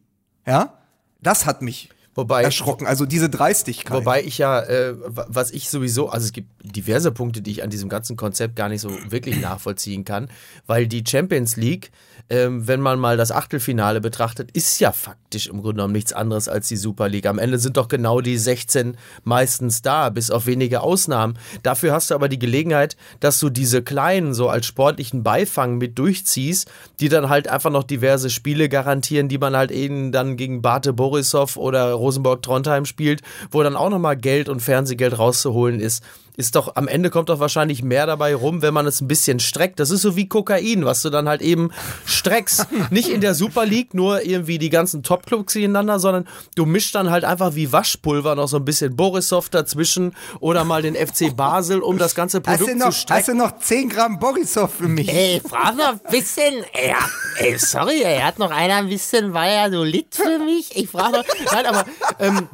[0.47, 0.77] ja,
[1.21, 2.85] das hat mich Wobei- erschrocken.
[2.85, 3.97] Also diese Dreistigkeit.
[3.97, 7.63] Wobei ich ja, äh, wa- was ich sowieso, also es gibt diverse Punkte, die ich
[7.63, 10.29] an diesem ganzen Konzept gar nicht so wirklich nachvollziehen kann,
[10.67, 11.91] weil die Champions League,
[12.29, 16.47] ähm, wenn man mal das Achtelfinale betrachtet, ist ja faktisch im Grunde genommen nichts anderes
[16.47, 17.25] als die Super League.
[17.25, 21.37] Am Ende sind doch genau die 16 meistens da, bis auf wenige Ausnahmen.
[21.63, 25.99] Dafür hast du aber die Gelegenheit, dass du diese kleinen so als sportlichen Beifang mit
[25.99, 30.61] durchziehst, die dann halt einfach noch diverse Spiele garantieren, die man halt eben dann gegen
[30.61, 36.03] Bate Borisov oder Rosenborg Trondheim spielt, wo dann auch nochmal Geld und Fernsehgeld rauszuholen ist.
[36.35, 39.39] Ist doch, am Ende kommt doch wahrscheinlich mehr dabei rum, wenn man es ein bisschen
[39.39, 39.79] streckt.
[39.79, 41.71] Das ist so wie Kokain, was du dann halt eben
[42.05, 42.67] streckst.
[42.89, 47.11] Nicht in der Super League nur irgendwie die ganzen Top-Clubs gegeneinander, sondern du mischst dann
[47.11, 51.81] halt einfach wie Waschpulver noch so ein bisschen Borisov dazwischen oder mal den FC Basel,
[51.81, 53.19] um das ganze Produkt noch, zu strecken.
[53.19, 55.09] hast du noch 10 Gramm Borisov für mich?
[55.13, 56.63] Ey, frag noch ein bisschen.
[56.73, 56.97] Ja,
[57.37, 60.75] ey, sorry, ey, hat noch einer ein bisschen Valladolid für mich?
[60.75, 61.85] Ich frage noch, nein, aber,
[62.19, 62.47] ähm,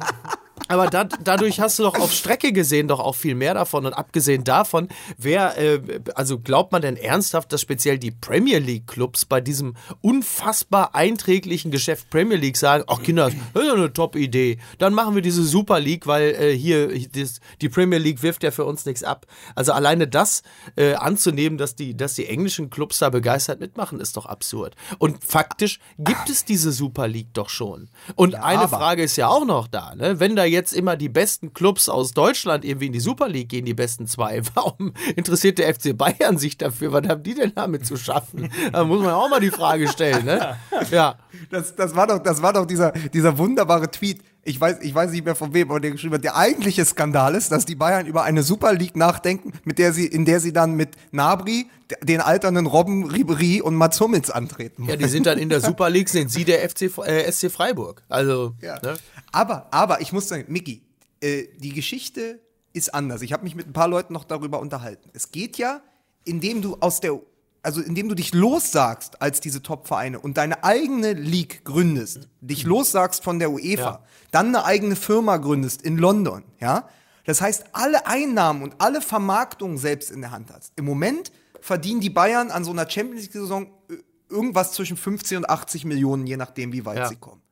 [0.70, 3.86] aber da, dadurch hast du doch auf Strecke gesehen doch auch viel mehr davon.
[3.86, 5.80] Und abgesehen davon, wer, äh,
[6.14, 11.72] also glaubt man denn ernsthaft, dass speziell die Premier League Clubs bei diesem unfassbar einträglichen
[11.72, 14.58] Geschäft Premier League sagen, ach Kinder, das ist ja eine Top-Idee.
[14.78, 18.52] Dann machen wir diese Super League, weil äh, hier das, die Premier League wirft ja
[18.52, 19.26] für uns nichts ab.
[19.56, 20.42] Also alleine das
[20.76, 24.76] äh, anzunehmen, dass die, dass die englischen Clubs da begeistert mitmachen, ist doch absurd.
[24.98, 27.88] Und faktisch gibt es diese Super League doch schon.
[28.14, 30.20] Und eine aber- Frage ist ja auch noch da, ne?
[30.20, 33.64] Wenn da jetzt immer die besten Clubs aus Deutschland irgendwie in die Super League gehen,
[33.64, 36.92] die besten zwei, warum interessiert der FC Bayern sich dafür?
[36.92, 38.50] Was haben die denn damit zu schaffen?
[38.72, 40.56] Da muss man auch mal die Frage stellen, ne?
[40.90, 41.16] Ja.
[41.50, 44.20] Das, das war doch, das war doch dieser, dieser wunderbare Tweet.
[44.42, 46.24] Ich weiß, ich weiß nicht mehr von wem, aber der geschrieben hat.
[46.24, 50.06] Der eigentliche Skandal ist, dass die Bayern über eine Super League nachdenken, mit der sie,
[50.06, 51.68] in der sie dann mit Nabri,
[52.02, 54.86] den alternden Robben, Ribery und Mats Hummels antreten.
[54.86, 58.02] Ja, die sind dann in der Super League, sind sie der FC, äh, SC Freiburg.
[58.08, 58.80] Also, Ja.
[58.82, 58.94] ne?
[59.30, 60.82] Aber, aber ich muss sagen, Micky,
[61.20, 62.40] äh, die Geschichte
[62.72, 63.20] ist anders.
[63.22, 65.10] Ich habe mich mit ein paar Leuten noch darüber unterhalten.
[65.12, 65.82] Es geht ja,
[66.24, 67.18] indem du aus der,
[67.62, 73.22] also indem du dich lossagst als diese Top-Vereine und deine eigene League gründest, dich lossagst
[73.24, 74.02] von der UEFA, Ja.
[74.30, 76.88] dann eine eigene Firma gründest in London, ja.
[77.26, 80.72] Das heißt, alle Einnahmen und alle Vermarktungen selbst in der Hand hast.
[80.76, 83.94] Im Moment verdienen die Bayern an so einer Champions League-Saison äh,
[84.30, 87.08] irgendwas zwischen 50 und 80 Millionen, je nachdem, wie weit Ja.
[87.08, 87.42] sie kommen.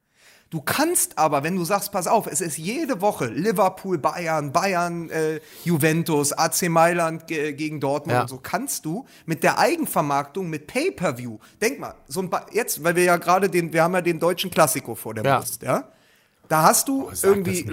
[0.51, 5.11] Du kannst aber, wenn du sagst, pass auf, es ist jede Woche Liverpool, Bayern, Bayern,
[5.11, 8.23] äh, Juventus, AC Mailand ge gegen Dortmund Ja.
[8.23, 12.83] und so, kannst du mit der Eigenvermarktung, mit Pay-Per-View, denk mal, so ein ba jetzt,
[12.83, 15.39] weil wir ja gerade den, wir haben ja den deutschen Klassiko vor der Ja.
[15.41, 15.85] Brust, ja?
[16.49, 17.71] Da hast du sag irgendwie,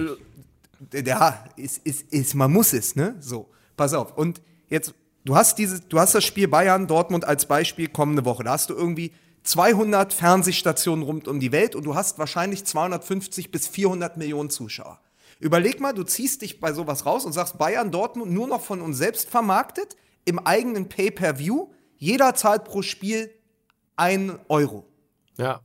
[0.92, 3.16] ja, ist, ist, ist, man muss es, ne?
[3.20, 4.16] So, pass auf.
[4.18, 4.92] Und jetzt,
[5.24, 8.44] du hast dieses, du hast das Spiel Bayern, Dortmund als Beispiel kommende Woche.
[8.44, 9.12] Da hast du irgendwie
[9.46, 15.00] 200 Fernsehstationen rund um die Welt und du hast wahrscheinlich 250 bis 400 Millionen Zuschauer.
[15.38, 18.80] Überleg mal, du ziehst dich bei sowas raus und sagst Bayern, Dortmund nur noch von
[18.80, 21.68] uns selbst vermarktet, im eigenen Pay-Per-View.
[21.96, 23.30] Jeder zahlt pro Spiel
[23.96, 24.84] ein Euro
[25.38, 25.60] Ja.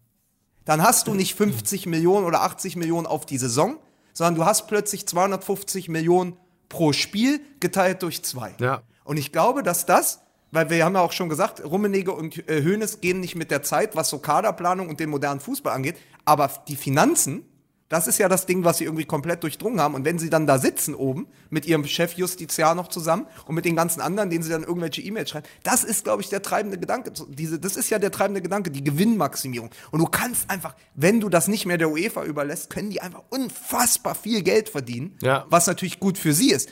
[0.66, 3.78] dann hast du nicht 50 Millionen oder 80 Millionen auf die Saison,
[4.14, 6.38] sondern du hast plötzlich 250 Millionen
[6.70, 8.56] pro Spiel geteilt durch zwei.
[8.60, 8.84] Ja.
[9.04, 12.64] Und ich glaube, dass das weil wir haben ja auch schon gesagt, Rummenigge und äh,
[12.64, 15.96] Hoeneß gehen nicht mit der Zeit, was so Kaderplanung und den modernen Fußball angeht.
[16.26, 17.46] Aber die Finanzen,
[17.90, 19.96] das ist ja das Ding, was sie irgendwie komplett durchdrungen haben.
[19.96, 23.66] Und wenn sie dann da sitzen oben mit ihrem Chef Justiziar noch zusammen und mit
[23.66, 26.78] den ganzen anderen, denen sie dann irgendwelche E-Mails schreiben, das ist, glaube ich, der treibende
[26.78, 27.12] Gedanke.
[27.30, 29.72] Diese, das ist ja der treibende Gedanke, die Gewinnmaximierung.
[29.92, 33.24] Und du kannst einfach, wenn du das nicht mehr der UEFA überlässt, können die einfach
[33.30, 35.46] unfassbar viel Geld verdienen, Ja.
[35.50, 36.70] was natürlich gut für sie ist.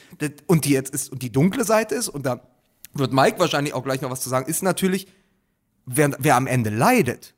[0.47, 2.41] Und die jetzt ist, und die dunkle Seite ist, und da
[2.99, 5.07] wird Mike wahrscheinlich auch gleich noch was zu sagen, ist natürlich,
[5.85, 7.33] wer, wer am Ende leidet,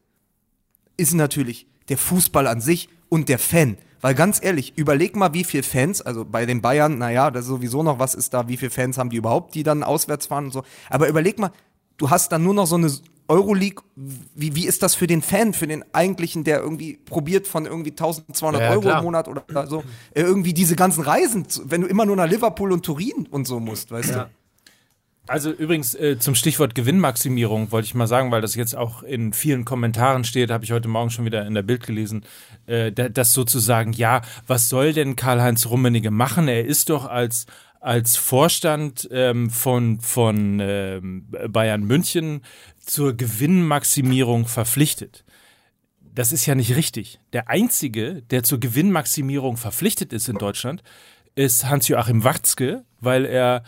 [0.97, 3.77] ist natürlich der Fußball an sich und der Fan.
[4.01, 7.49] Weil ganz ehrlich, überleg mal, wie viele Fans, also bei den Bayern, naja, das ist
[7.49, 10.45] sowieso noch was ist da, wie viele Fans haben die überhaupt, die dann auswärts fahren
[10.45, 10.63] und so.
[10.89, 11.51] Aber überleg mal,
[11.97, 12.91] du hast dann nur noch so eine
[13.27, 17.65] Euroleague, wie, wie ist das für den Fan, für den eigentlichen, der irgendwie probiert von
[17.65, 18.97] irgendwie 1200 Ja, Euro klar.
[18.99, 22.71] im Monat oder so, äh, irgendwie diese ganzen Reisen, wenn du immer nur nach Liverpool
[22.71, 24.29] und Turin und so musst, weißt du?
[25.31, 29.31] Also übrigens äh, zum Stichwort Gewinnmaximierung wollte ich mal sagen, weil das jetzt auch in
[29.31, 32.25] vielen Kommentaren steht, habe ich heute Morgen schon wieder in der Bild gelesen,
[32.67, 36.49] äh, da- dass sozusagen, ja, was soll denn Karl-Heinz Rummenigge machen?
[36.49, 37.45] Er ist doch als
[37.79, 42.41] als Vorstand ähm, von, von ähm, Bayern München
[42.79, 45.23] zur Gewinnmaximierung verpflichtet.
[46.13, 47.19] Das ist ja nicht richtig.
[47.31, 50.83] Der Einzige, der zur Gewinnmaximierung verpflichtet ist in Deutschland,
[51.35, 53.63] ist Hans-Joachim Watzke, weil er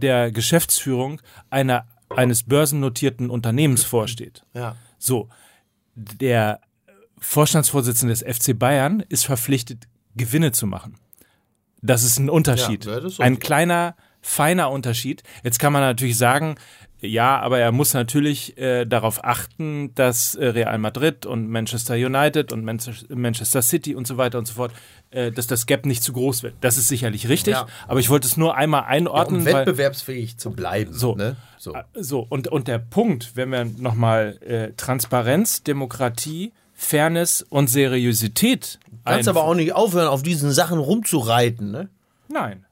[0.00, 4.44] der Geschäftsführung einer, eines börsennotierten Unternehmens vorsteht.
[4.54, 4.76] Ja.
[4.98, 5.28] So,
[5.94, 6.60] der
[7.18, 10.98] Vorstandsvorsitzende des FC Bayern ist verpflichtet, Gewinne zu machen.
[11.82, 12.84] Das ist ein Unterschied.
[12.84, 13.46] Ja, ist ein richtig.
[13.46, 15.22] kleiner, feiner Unterschied.
[15.42, 16.56] Jetzt kann man natürlich sagen,
[17.06, 22.52] ja, aber er muss natürlich äh, darauf achten, dass äh, Real Madrid und Manchester United
[22.52, 24.72] und Manchester Manchester City und so weiter und so fort,
[25.10, 26.54] äh, dass das Gap nicht zu groß wird.
[26.60, 27.66] Das ist sicherlich richtig, Ja.
[27.86, 29.40] aber ich wollte es nur einmal einordnen.
[29.40, 30.92] Um weil, wettbewerbsfähig zu bleiben.
[30.92, 31.14] So.
[31.14, 31.36] Ne?
[31.58, 31.74] so.
[31.94, 39.28] so, und, und der Punkt, wenn wir nochmal äh, Transparenz, Demokratie, Fairness und Seriosität Kannst
[39.28, 41.70] aber auch nicht aufhören, auf diesen Sachen rumzureiten.
[41.70, 41.88] Ne?
[42.28, 42.64] Nein.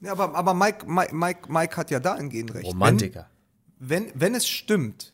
[0.00, 2.66] Ja, aber, aber Mike, Mike, Mike, Mike hat ja dahingehend recht.
[2.66, 3.20] Romantiker.
[3.20, 3.39] Wenn,
[3.80, 5.12] wenn, wenn es stimmt,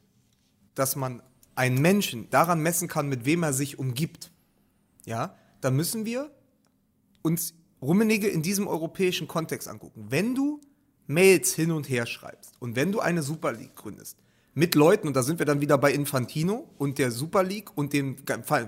[0.74, 1.22] dass man
[1.55, 4.31] einen Menschen daran messen kann, mit wem er sich umgibt,
[5.07, 6.31] ja, dann müssen wir
[7.22, 10.07] uns Rummenigge in diesem europäischen Kontext angucken.
[10.11, 10.61] Wenn du
[11.07, 14.18] Mails hin und her schreibst und wenn du eine Super League gründest,
[14.52, 17.92] mit Leuten, und da sind wir dann wieder bei Infantino und der Super League und
[17.92, 18.16] dem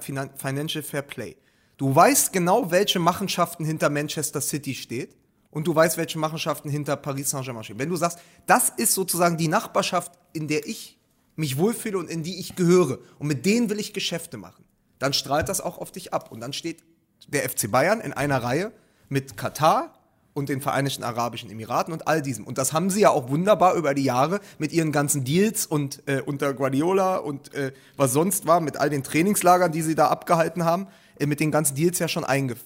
[0.00, 1.36] Finan- Financial Fair Play.
[1.78, 5.16] Du weißt genau, welche Machenschaften hinter Manchester City steht
[5.50, 7.78] und du weißt, welche Machenschaften hinter Paris Saint-Germain stehen.
[7.78, 10.98] Wenn du sagst, das ist sozusagen die Nachbarschaft, in der ich
[11.36, 14.64] mich wohlfühle und in die ich gehöre und mit denen will ich Geschäfte machen,
[14.98, 16.32] dann strahlt das auch auf dich ab.
[16.32, 16.82] Und dann steht
[17.28, 18.72] der FC Bayern in einer Reihe
[19.08, 19.94] mit Katar
[20.34, 22.46] und den Vereinigten Arabischen Emiraten und all diesem.
[22.46, 26.02] Und das haben sie ja auch wunderbar über die Jahre mit ihren ganzen Deals und
[26.06, 30.08] äh, unter Guardiola und äh, was sonst war, mit all den Trainingslagern, die sie da
[30.08, 30.86] abgehalten haben,
[31.18, 32.58] äh, mit den ganzen Deals ja schon eingef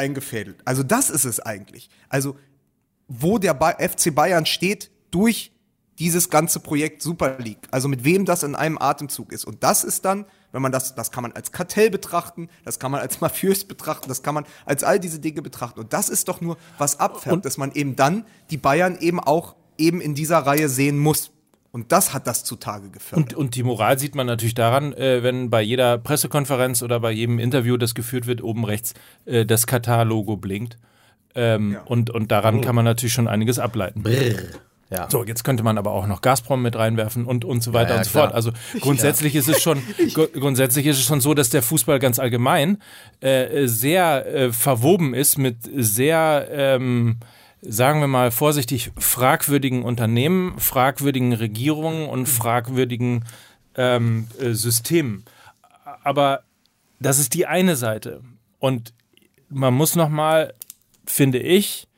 [0.00, 0.60] eingefädelt.
[0.64, 1.88] Also das ist es eigentlich.
[2.08, 2.36] Also
[3.06, 5.52] wo der FC Bayern steht durch
[6.00, 7.68] dieses ganze Projekt Super League.
[7.70, 9.44] Also mit wem das in einem Atemzug ist.
[9.44, 12.90] Und das ist dann, wenn man das, das kann man als Kartell betrachten, das kann
[12.90, 15.78] man als mafiös betrachten, das kann man als all diese Dinge betrachten.
[15.78, 19.56] Und das ist doch nur was abfärbt, dass man eben dann die Bayern eben auch
[19.76, 21.32] eben in dieser Reihe sehen muss.
[21.72, 23.32] Und das hat das zutage gefördert.
[23.34, 27.12] Und, und die Moral sieht man natürlich daran, äh, wenn bei jeder Pressekonferenz oder bei
[27.12, 28.94] jedem Interview, das geführt wird, oben rechts
[29.26, 30.78] äh, das Katar-Logo blinkt.
[31.36, 34.02] Ähm, und, und daran kann man natürlich schon einiges ableiten.
[34.92, 35.08] Ja.
[35.08, 37.94] So, jetzt könnte man aber auch noch Gazprom mit reinwerfen und, und so weiter Ja,
[37.94, 38.24] ja, und so klar.
[38.24, 38.34] fort.
[38.34, 39.80] Also grundsätzlich ist es schon
[40.14, 42.78] gru- grundsätzlich ist es schon so, dass der Fußball ganz allgemein
[43.20, 47.18] äh, sehr äh, verwoben ist mit sehr ähm,
[47.62, 53.24] sagen wir mal vorsichtig fragwürdigen Unternehmen, fragwürdigen Regierungen und fragwürdigen
[53.76, 55.24] ähm, äh, Systemen.
[56.02, 56.44] Aber
[56.98, 58.22] das ist die eine Seite
[58.58, 58.92] und
[59.48, 60.54] man muss noch mal,
[61.04, 61.88] finde ich,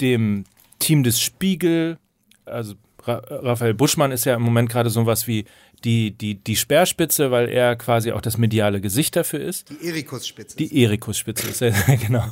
[0.00, 0.44] dem
[0.78, 1.98] Team des Spiegel,
[2.44, 5.44] also Ra Raphael Buschmann ist ja im Moment gerade so was wie
[5.84, 9.70] die, die, die Speerspitze, weil er quasi auch das mediale Gesicht dafür ist.
[9.70, 10.56] Die Erikus-Spitze.
[10.56, 12.24] Die Erikus-Spitze ist ja, genau.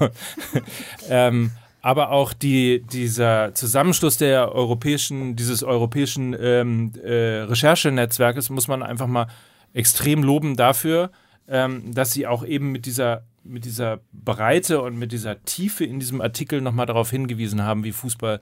[1.08, 1.50] ähm,
[1.82, 9.06] aber auch die, dieser Zusammenschluss der europäischen, dieses europäischen ähm, äh, Recherchenetzwerkes muss man einfach
[9.06, 9.26] mal
[9.72, 11.10] extrem loben dafür,
[11.48, 16.00] ähm, dass sie auch eben mit dieser, mit dieser Breite und mit dieser Tiefe in
[16.00, 18.40] diesem Artikel nochmal darauf hingewiesen haben, wie Fußball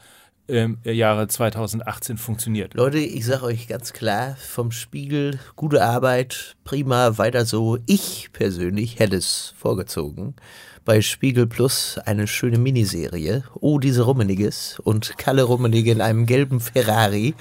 [0.49, 2.73] im Jahre 2018 funktioniert.
[2.73, 7.79] Leute, ich sage euch ganz klar, vom Spiegel, gute Arbeit, prima, weiter so.
[7.85, 10.35] Ich persönlich hätte es vorgezogen.
[10.89, 13.45] Bei Spiegel Plus eine schöne Miniserie.
[13.61, 17.35] Oh, diese Rummeniges und Kalle Rummenigge in einem gelben Ferrari,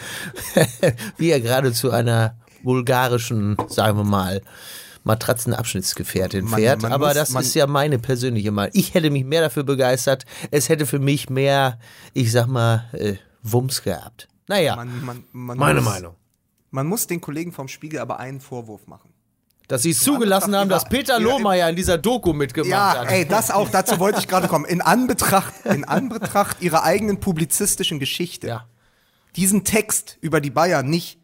[1.18, 4.42] wie er gerade zu einer bulgarischen, sagen wir mal,
[5.06, 6.82] Matratzenabschnittsgefährtin Man- fährt.
[6.82, 8.74] man Aber muss- das ist ja meine persönliche Meinung.
[8.76, 10.26] Ich hätte mich mehr dafür begeistert.
[10.52, 11.80] Es hätte für mich mehr,
[12.14, 14.28] ich sag mal, äh, Wumms gehabt.
[14.50, 16.16] Naja, Man, man, man Meine muss, Meinung.
[16.72, 19.14] Man muss den Kollegen vom Spiegel aber einen Vorwurf machen.
[19.68, 23.12] Dass sie es zugelassen haben, dass Peter Lohmeier in dieser Doku mitgemacht Ja, hat.
[23.12, 24.66] ey, das auch, dazu wollte ich gerade kommen.
[24.66, 28.68] In Anbetracht, in Anbetracht ihrer eigenen publizistischen Geschichte, Ja.
[29.36, 31.20] diesen Text über die Bayern nicht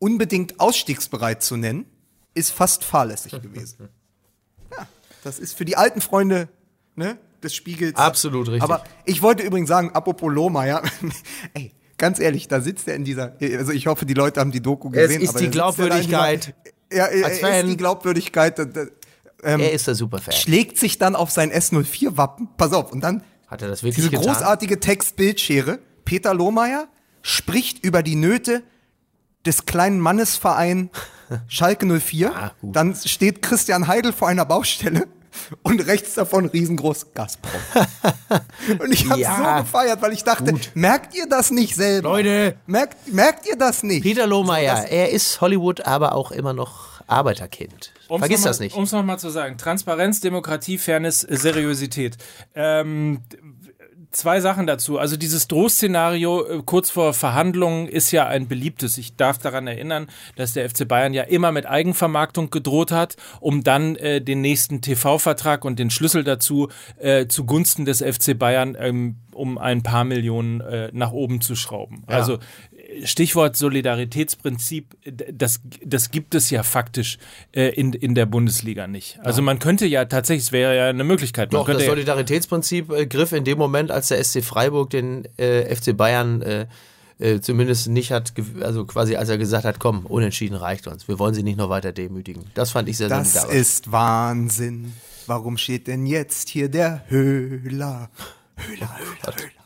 [0.00, 1.86] unbedingt ausstiegsbereit zu nennen,
[2.34, 3.88] ist fast fahrlässig gewesen.
[4.76, 4.86] Ja,
[5.22, 6.48] das ist für die alten Freunde
[6.96, 7.94] ne, des Spiegels.
[7.96, 8.62] Absolut richtig.
[8.62, 10.82] Aber ich wollte übrigens sagen, apropos Lohmeier,
[11.54, 14.60] ey, ganz ehrlich, da sitzt er in dieser, also ich hoffe, die Leute haben die
[14.60, 15.20] Doku Es gesehen.
[15.22, 16.54] ist aber die Glaubwürdigkeit
[16.92, 17.64] Ja, er, als Fan.
[17.66, 18.58] ist die Glaubwürdigkeit.
[18.58, 18.86] da- da-
[19.42, 20.32] er ist der Superfan.
[20.32, 22.48] schlägt sich dann auf sein S04-Wappen.
[22.56, 24.24] Pass auf, und dann Hat er das wirklich diese getan?
[24.26, 25.78] großartige Textbildschere.
[26.04, 26.88] Peter Lohmeier
[27.22, 28.62] spricht über die Nöte
[29.44, 30.88] des kleinen Mannesverein
[31.48, 32.32] Schalke 04.
[32.34, 35.06] Ah, dann steht Christian Heidel vor einer Baustelle
[35.62, 37.60] und rechts davon riesengroß Gazprom.
[38.78, 42.10] und ich habe Ja, so gefeiert, weil ich dachte, merkt ihr das nicht selber?
[42.10, 42.56] Leute.
[42.66, 44.02] Merkt, merkt ihr das nicht?
[44.02, 47.92] Peter Lohmeier, er ist Hollywood, aber auch immer noch Arbeiterkind.
[48.08, 48.76] Vergiss das nicht.
[48.76, 49.58] Um es nochmal zu sagen.
[49.58, 52.16] Transparenz, Demokratie, Fairness, Seriosität.
[52.54, 53.22] Ähm,
[54.16, 54.98] zwei Sachen dazu.
[54.98, 58.98] Also dieses Drohszenario äh, kurz vor Verhandlungen ist ja ein beliebtes.
[58.98, 63.62] Ich darf daran erinnern, dass der FC Bayern ja immer mit Eigenvermarktung gedroht hat, um
[63.62, 69.16] dann äh, den nächsten TV-Vertrag und den Schlüssel dazu äh, zugunsten des FC Bayern ähm,
[69.34, 72.04] um ein paar Millionen äh, nach oben zu schrauben.
[72.06, 72.38] Also äh,
[73.04, 74.96] Stichwort Solidaritätsprinzip,
[75.32, 77.18] das, das gibt es ja faktisch
[77.52, 79.18] äh, in, in der Bundesliga nicht.
[79.20, 81.52] Also man könnte ja tatsächlich, es wäre ja eine Möglichkeit.
[81.52, 85.74] Man Doch, das Solidaritätsprinzip äh, griff in dem Moment, als der SC Freiburg den äh,
[85.74, 86.66] FC Bayern äh,
[87.18, 91.06] äh, zumindest nicht hat, also quasi als er gesagt hat, komm, unentschieden reicht uns.
[91.08, 92.44] Wir wollen sie nicht noch weiter demütigen.
[92.54, 93.60] Das fand ich sehr Das solidarisch.
[93.60, 94.92] ist Wahnsinn.
[95.26, 98.10] Warum steht denn jetzt hier der Höhler?
[98.56, 99.63] Höhler, Höhler, Höhler.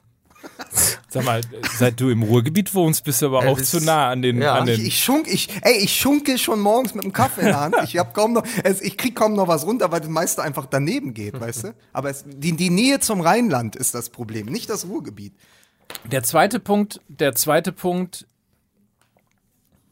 [1.09, 1.41] Sag mal,
[1.79, 4.69] seit du im Ruhrgebiet wohnst, bist du aber auch zu nah an den, ja, an
[4.69, 7.61] Ich, den ich schunk, ich, ey, ich schunke schon morgens mit dem Kaffee in der
[7.61, 7.77] Hand.
[7.85, 10.67] Ich hab kaum noch, es, ich krieg kaum noch was runter, weil das meiste einfach
[10.67, 11.75] daneben geht, weißt du?
[11.93, 15.35] Aber es, die, die Nähe zum Rheinland ist das Problem, nicht das Ruhrgebiet.
[16.11, 18.27] Der zweite Punkt, der zweite Punkt,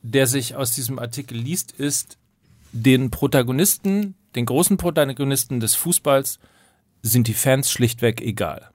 [0.03, 2.19] der sich aus diesem Artikel liest, ist,
[2.73, 6.39] den Protagonisten, den großen Protagonisten des Fußballs
[7.03, 8.71] sind die Fans schlichtweg egal.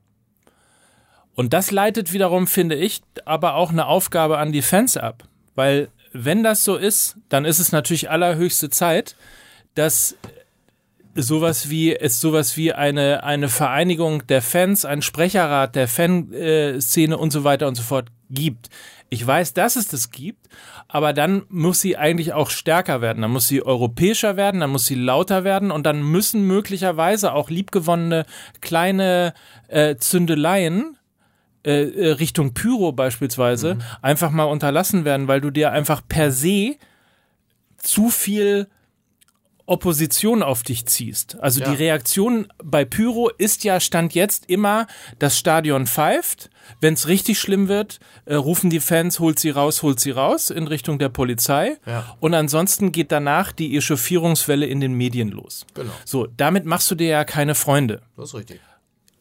[1.36, 5.24] Und das leitet wiederum, finde ich, aber auch eine Aufgabe an die Fans ab.
[5.56, 9.16] Weil wenn das so ist, dann ist es natürlich allerhöchste Zeit,
[9.76, 10.18] dass
[11.16, 17.32] sowas wie es sowas wie eine eine Vereinigung der Fans, ein Sprecherrat der Fanszene und
[17.32, 18.70] so weiter und so fort gibt.
[19.10, 20.48] Ich weiß, dass es das gibt,
[20.88, 23.22] aber dann muss sie eigentlich auch stärker werden.
[23.22, 27.50] Dann muss sie europäischer werden, dann muss sie lauter werden und dann müssen möglicherweise auch
[27.50, 28.26] liebgewonnene
[28.62, 29.34] kleine
[29.68, 30.98] äh, Zündeleien
[31.64, 36.76] äh, äh, Richtung Pyro beispielsweise einfach mal unterlassen werden, weil du dir einfach per se
[37.78, 38.68] zu viel
[39.68, 41.38] Opposition auf dich ziehst.
[41.40, 44.88] Also die Reaktion bei Pyro ist ja Stand jetzt immer,
[45.20, 46.50] das Stadion pfeift.
[46.80, 50.50] Wenn es richtig schlimm wird, äh, rufen die Fans, holt sie raus, holt sie raus
[50.50, 51.78] in Richtung der Polizei.
[52.20, 55.66] Und ansonsten geht danach die Echauffierungswelle in den Medien los.
[55.74, 55.92] Genau.
[56.06, 58.60] So, damit machst du dir ja keine Freunde Das ist richtig.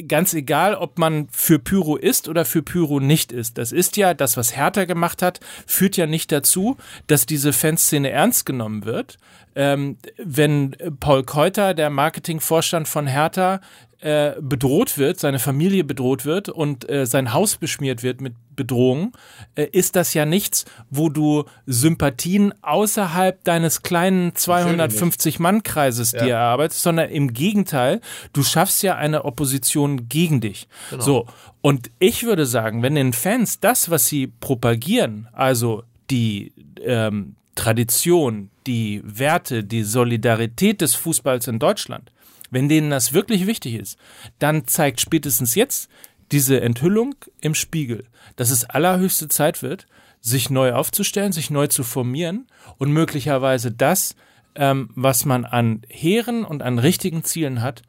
[0.07, 3.59] Ganz egal, ob man für Pyro ist oder für Pyro nicht ist.
[3.59, 8.11] Das ist ja, das, was Hertha gemacht hat, führt ja nicht dazu, dass diese Fanszene
[8.11, 9.19] ernst genommen wird.
[9.57, 13.61] Ähm, wenn Paul Keuter, der Marketingvorstand von Hertha,
[14.01, 19.13] äh, bedroht wird, seine Familie bedroht wird und äh, sein Haus beschmiert wird mit Bedrohung,
[19.57, 27.11] äh, ist das ja nichts, wo du Sympathien außerhalb deines kleinen 250-Mann-Kreises dir erarbeitest, sondern
[27.11, 28.01] im Gegenteil,
[28.33, 30.69] du schaffst ja eine Opposition gegen dich.
[30.99, 31.27] So,
[31.61, 38.51] und ich würde sagen, wenn den Fans das, was sie propagieren, also die ähm, Tradition,
[38.67, 42.11] die Werte, die Solidarität des Fußballs in Deutschland,
[42.51, 43.99] wenn denen das wirklich wichtig ist,
[44.39, 45.89] dann zeigt spätestens jetzt
[46.33, 49.87] diese Enthüllung im Spiegel, dass es allerhöchste Zeit wird,
[50.21, 52.47] sich neu aufzustellen, sich neu zu formieren
[52.79, 54.14] und möglicherweise das,
[54.55, 57.83] ähm, was man an hehren und an richtigen Zielen hat,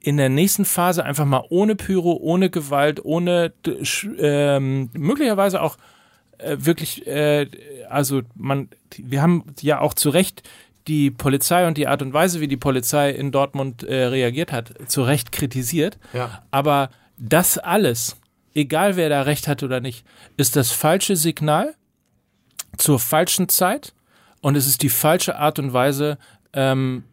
[0.00, 3.54] in der nächsten Phase einfach mal ohne Pyro, ohne Gewalt, ohne
[4.18, 5.78] ähm, möglicherweise auch
[6.38, 7.48] äh, wirklich, äh,
[7.88, 10.42] also man, wir haben ja auch zu Recht
[10.86, 14.74] die Polizei und die Art und Weise, wie die Polizei in Dortmund äh, reagiert hat,
[14.88, 15.98] zu Recht kritisiert.
[16.12, 16.42] Ja.
[16.50, 18.16] Aber das alles,
[18.54, 20.04] egal wer da recht hat oder nicht,
[20.36, 21.74] ist das falsche Signal
[22.76, 23.94] zur falschen Zeit
[24.40, 26.18] und es ist die falsche Art und Weise,
[26.52, 27.04] ähm,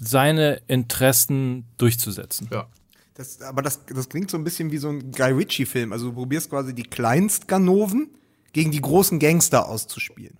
[0.00, 2.48] seine Interessen durchzusetzen.
[2.52, 2.66] Ja.
[3.14, 5.92] Das, aber das, das klingt so ein bisschen wie so ein Guy Ritchie-Film.
[5.92, 8.10] Also du probierst quasi die Kleinstganoven
[8.52, 10.36] gegen die großen Gangster auszuspielen.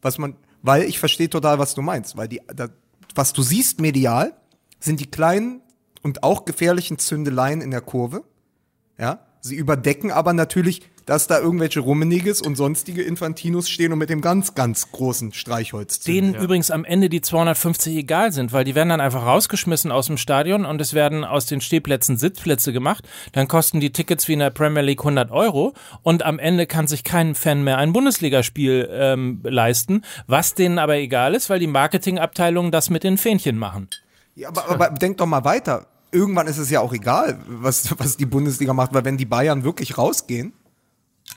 [0.00, 2.16] Was man, weil ich verstehe total, was du meinst.
[2.16, 2.68] Weil die, da,
[3.14, 4.34] was du siehst medial,
[4.80, 5.60] sind die kleinen
[6.02, 8.24] und auch gefährlichen Zündeleien in der Kurve.
[8.98, 14.08] Ja, sie überdecken aber natürlich, dass da irgendwelche Rummeniges und sonstige Infantinos stehen und mit
[14.08, 16.32] dem ganz, ganz großen Streichholz zünden.
[16.32, 20.06] Denen übrigens am Ende die 250 egal sind, weil die werden dann einfach rausgeschmissen aus
[20.06, 23.06] dem Stadion und es werden aus den Stehplätzen Sitzplätze gemacht.
[23.32, 26.86] Dann kosten die Tickets wie in der Premier League 100 Euro und am Ende kann
[26.86, 31.66] sich kein Fan mehr ein Bundesligaspiel ähm, leisten, was denen aber egal ist, weil die
[31.66, 33.88] Marketingabteilungen das mit den Fähnchen machen.
[34.36, 35.86] Ja, aber, aber denk doch mal weiter.
[36.14, 39.64] Irgendwann ist es ja auch egal, was, was die Bundesliga macht, weil wenn die Bayern
[39.64, 40.52] wirklich rausgehen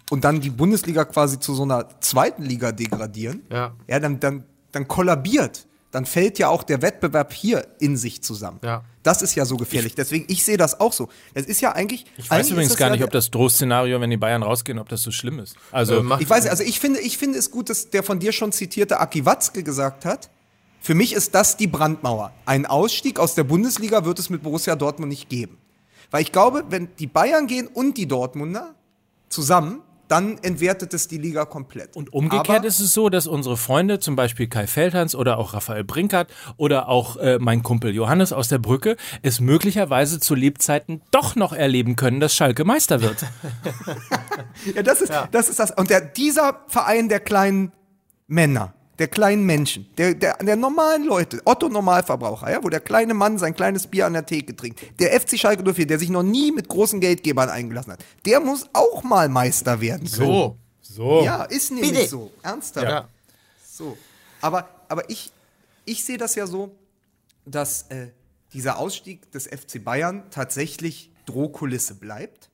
[0.09, 3.73] und dann die Bundesliga quasi zu so einer zweiten Liga degradieren, Ja.
[3.88, 5.65] ja dann, dann, dann kollabiert.
[5.91, 8.59] Dann fällt ja auch der Wettbewerb hier in sich zusammen.
[8.61, 8.84] Ja.
[9.03, 9.95] Das ist ja so gefährlich.
[9.95, 11.07] Deswegen, ich sehe das auch so.
[11.34, 12.05] Es ist ja eigentlich.
[12.17, 15.11] Ich weiß übrigens gar nicht, ob das Drohszenario, wenn die Bayern rausgehen, ob das so
[15.11, 15.55] schlimm ist.
[15.71, 18.19] Also Äh, Ich weiß, nicht, also ich finde, ich finde es gut, dass der von
[18.19, 20.30] dir schon zitierte Aki Watzke gesagt hat,
[20.80, 22.32] für mich ist das die Brandmauer.
[22.45, 25.57] Ein Ausstieg aus der Bundesliga wird es mit Borussia Dortmund nicht geben.
[26.11, 28.75] Weil ich glaube, wenn die Bayern gehen und die Dortmunder
[29.30, 31.97] zusammen, dann entwertet es die Liga komplett.
[31.97, 35.53] Und umgekehrt Aber- ist es so, dass unsere Freunde, zum Beispiel Kai Feldhans oder auch
[35.53, 41.01] Raphael Brinkert oder auch äh, mein Kumpel Johannes aus der Brücke, es möglicherweise zu Lebzeiten
[41.11, 43.25] doch noch erleben können, dass Schalke Meister wird.
[44.75, 45.71] Ja, das ist, das ist das.
[45.71, 47.71] Und der, dieser Verein der kleinen
[48.28, 53.13] Männer, der kleinen Menschen, der, der, der normalen Leute, Otto Normalverbraucher, ja, wo der kleine
[53.13, 56.23] Mann sein kleines Bier an der Theke trinkt, der FC Schalke 04, der sich noch
[56.23, 60.27] nie mit großen Geldgebern eingelassen hat, der muss auch mal Meister werden können.
[60.27, 60.57] So.
[60.81, 61.21] So.
[61.23, 62.07] Ja, ist nämlich Bitte.
[62.07, 62.31] so.
[62.41, 62.87] Ernsthaft.
[62.87, 63.07] Ja.
[63.63, 63.97] So.
[64.41, 65.31] Aber, aber ich,
[65.85, 66.75] ich sehe das ja so,
[67.45, 68.07] dass äh,
[68.53, 72.49] dieser Ausstieg des FC Bayern tatsächlich Drohkulisse bleibt,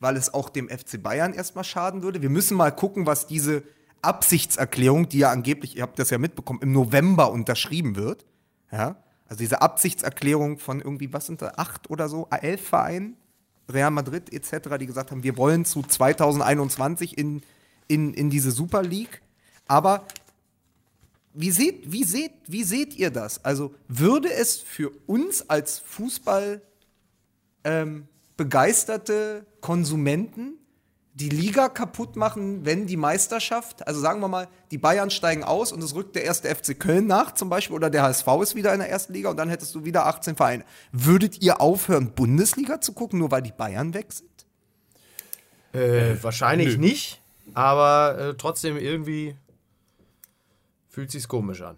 [0.00, 2.22] weil es auch dem FC Bayern erstmal schaden würde.
[2.22, 3.62] Wir müssen mal gucken, was diese
[4.02, 8.26] Absichtserklärung, die ja angeblich, ihr habt das ja mitbekommen, im November unterschrieben wird.
[8.70, 8.96] Ja.
[9.26, 13.16] Also diese Absichtserklärung von irgendwie, was sind da, acht oder so, elf Vereinen,
[13.68, 17.42] Real Madrid etc., die gesagt haben, wir wollen zu 2021 in,
[17.88, 19.22] in, in diese Super League.
[19.66, 20.04] Aber
[21.32, 23.44] wie seht, wie, seht, wie seht ihr das?
[23.44, 26.60] Also würde es für uns als Fußball
[27.64, 30.58] ähm, begeisterte Konsumenten
[31.14, 35.70] die Liga kaputt machen, wenn die Meisterschaft, also sagen wir mal, die Bayern steigen aus
[35.70, 38.72] und es rückt der erste FC Köln nach zum Beispiel oder der HSV ist wieder
[38.72, 40.64] in der ersten Liga und dann hättest du wieder 18 Vereine.
[40.90, 44.30] Würdet ihr aufhören, Bundesliga zu gucken, nur weil die Bayern weg sind?
[45.74, 47.20] Äh, wahrscheinlich nicht,
[47.52, 49.36] aber äh, trotzdem irgendwie
[50.88, 51.76] fühlt sich's komisch an.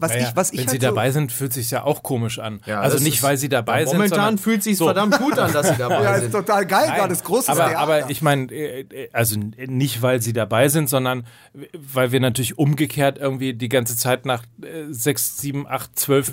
[0.00, 2.04] Was Naja, ich, was ich wenn halt sie so- dabei sind, fühlt sich ja auch
[2.04, 2.60] komisch an.
[2.66, 3.94] Ja, also nicht, ist- weil sie dabei sind.
[3.96, 4.84] Momentan fühlt sich's so.
[4.84, 6.32] verdammt gut an, dass sie dabei Ja, ist sind.
[6.32, 7.78] total geil, Nein, gerade das große aber, Theater.
[7.78, 11.26] aber ich meine, äh, äh, also nicht, weil sie dabei sind, sondern
[11.74, 16.32] weil wir natürlich umgekehrt irgendwie die ganze Zeit nach äh, sechs, sieben, acht, zwölf,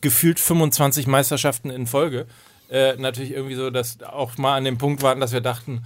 [0.00, 2.26] gefühlt 25 Meisterschaften in Folge
[2.70, 5.84] äh, natürlich irgendwie so, dass auch mal an dem Punkt waren, dass wir dachten,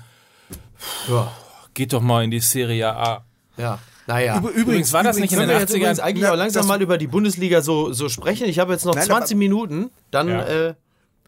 [1.08, 1.30] Ja.
[1.74, 3.24] geht doch mal in die Serie A.
[3.58, 3.78] ja.
[4.11, 4.42] Naja.
[4.54, 6.02] Übrigens war das nicht in den wir jetzt übrigens 80ern.
[6.02, 8.46] eigentlich Na, auch langsam mal über die Bundesliga so, so sprechen?
[8.48, 10.46] Ich habe jetzt noch Nein, 20 aber- Minuten, dann Ja.
[10.46, 10.74] äh,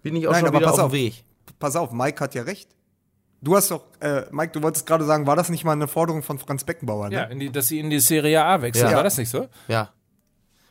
[0.02, 0.90] bin ich auch Nein, schon aber wieder pass auf auf.
[0.90, 1.24] dem Weg.
[1.60, 2.68] Pass auf, Mike hat ja recht.
[3.40, 6.22] Du hast doch, äh, Mike, du wolltest gerade sagen, war das nicht mal eine Forderung
[6.24, 7.08] von Franz Beckenbauer?
[7.08, 7.14] Ne?
[7.14, 8.90] Ja, in die, dass sie in die Serie A wechseln.
[8.90, 8.96] Ja.
[8.96, 9.48] War das nicht so?
[9.68, 9.90] Ja.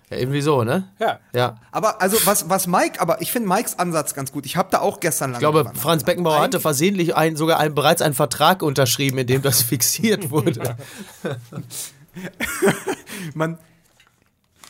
[0.10, 0.90] Ja, irgendwie so, ne?
[1.00, 1.20] Ja.
[1.34, 1.56] Ja.
[1.72, 4.46] Aber also was, was Mike, aber ich finde Mikes Ansatz ganz gut.
[4.46, 7.74] Ich habe da auch gestern lange Ich glaube, Franz Beckenbauer hatte versehentlich ein, sogar ein,
[7.74, 10.76] bereits einen Vertrag unterschrieben, in dem das fixiert wurde.
[13.34, 13.58] Man,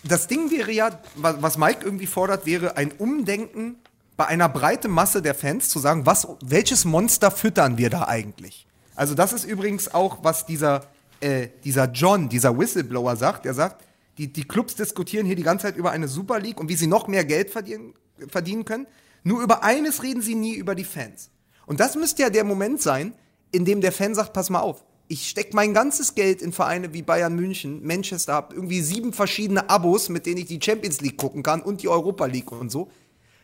[0.03, 3.75] das Ding wäre ja, was, Mike irgendwie fordert, wäre ein Umdenken
[4.17, 8.67] bei einer breiten Masse der Fans zu sagen, was, welches Monster füttern wir da eigentlich?
[8.95, 10.85] Also das ist übrigens auch, was dieser,
[11.21, 13.45] äh, dieser John, dieser Whistleblower sagt.
[13.45, 13.83] Er sagt,
[14.17, 16.87] die, die Clubs diskutieren hier die ganze Zeit über eine Super League und wie sie
[16.87, 17.93] noch mehr Geld verdienen,
[18.27, 18.87] verdienen können.
[19.23, 21.29] Nur über eines reden sie nie über die Fans.
[21.65, 23.13] Und das müsste ja der Moment sein,
[23.51, 26.93] in dem der Fan sagt, pass mal auf, ich stecke mein ganzes Geld in Vereine
[26.93, 31.17] wie Bayern München, Manchester, habe irgendwie sieben verschiedene Abos, mit denen ich die Champions League
[31.17, 32.89] gucken kann und die Europa League und so.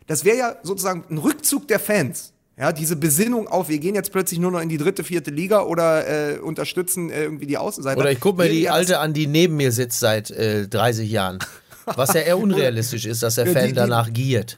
[0.07, 2.32] Das wäre ja sozusagen ein Rückzug der Fans.
[2.57, 5.61] Ja, diese Besinnung auf, wir gehen jetzt plötzlich nur noch in die dritte, vierte Liga
[5.63, 7.99] oder äh, unterstützen äh, irgendwie die Außenseiter.
[7.99, 11.39] Oder ich guck mir die alte an, die neben mir sitzt seit äh, 30 Jahren.
[11.86, 14.57] Was ja eher unrealistisch ist, dass der Ja, die- Fan die- danach giert.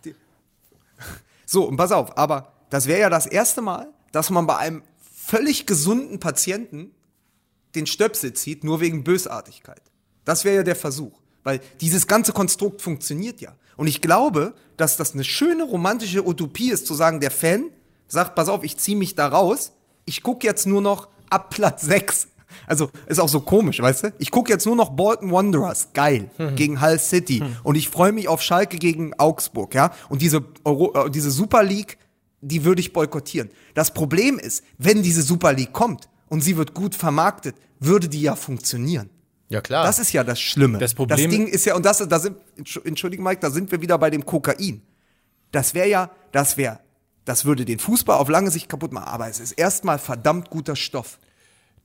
[1.45, 4.83] So, und pass auf, aber das wäre ja das erste Mal, dass man bei einem
[5.25, 6.91] völlig gesunden Patienten
[7.75, 9.81] den Stöpsel zieht, nur wegen Bösartigkeit.
[10.25, 11.19] Das wäre ja der Versuch.
[11.43, 13.55] Weil dieses ganze Konstrukt funktioniert ja.
[13.77, 17.65] Und ich glaube, dass das eine schöne romantische Utopie ist, zu sagen, der Fan
[18.07, 19.71] sagt, pass auf, ich ziehe mich da raus,
[20.05, 22.27] ich gucke jetzt nur noch ab Platz 6.
[22.67, 24.13] Also ist auch so komisch, weißt du?
[24.17, 27.43] Ich gucke jetzt nur noch Bolton Wanderers, geil, gegen Hull City.
[27.63, 29.93] Und ich freue mich auf Schalke gegen Augsburg, ja?
[30.09, 31.97] Und diese, Euro, äh, diese Super League,
[32.41, 33.49] die würde ich boykottieren.
[33.75, 38.21] Das Problem ist, wenn diese Super League kommt und sie wird gut vermarktet, würde die
[38.21, 39.09] ja funktionieren.
[39.49, 39.83] Ja, klar.
[39.83, 40.77] Das ist ja das Schlimme.
[40.77, 43.71] Das Problem- das Ding ist ja, und das, da sind, Entsch- entschuldige Mike, da sind
[43.71, 44.81] wir wieder bei dem Kokain.
[45.51, 46.79] Das wäre ja, das wäre,
[47.25, 50.75] das würde den Fußball auf lange Sicht kaputt machen, aber es ist erstmal verdammt guter
[50.75, 51.17] Stoff.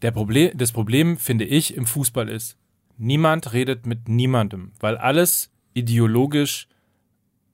[0.03, 2.57] Der Problem, das Problem, finde ich, im Fußball ist,
[2.99, 6.69] niemand redet mit niemandem, weil alles ideologisch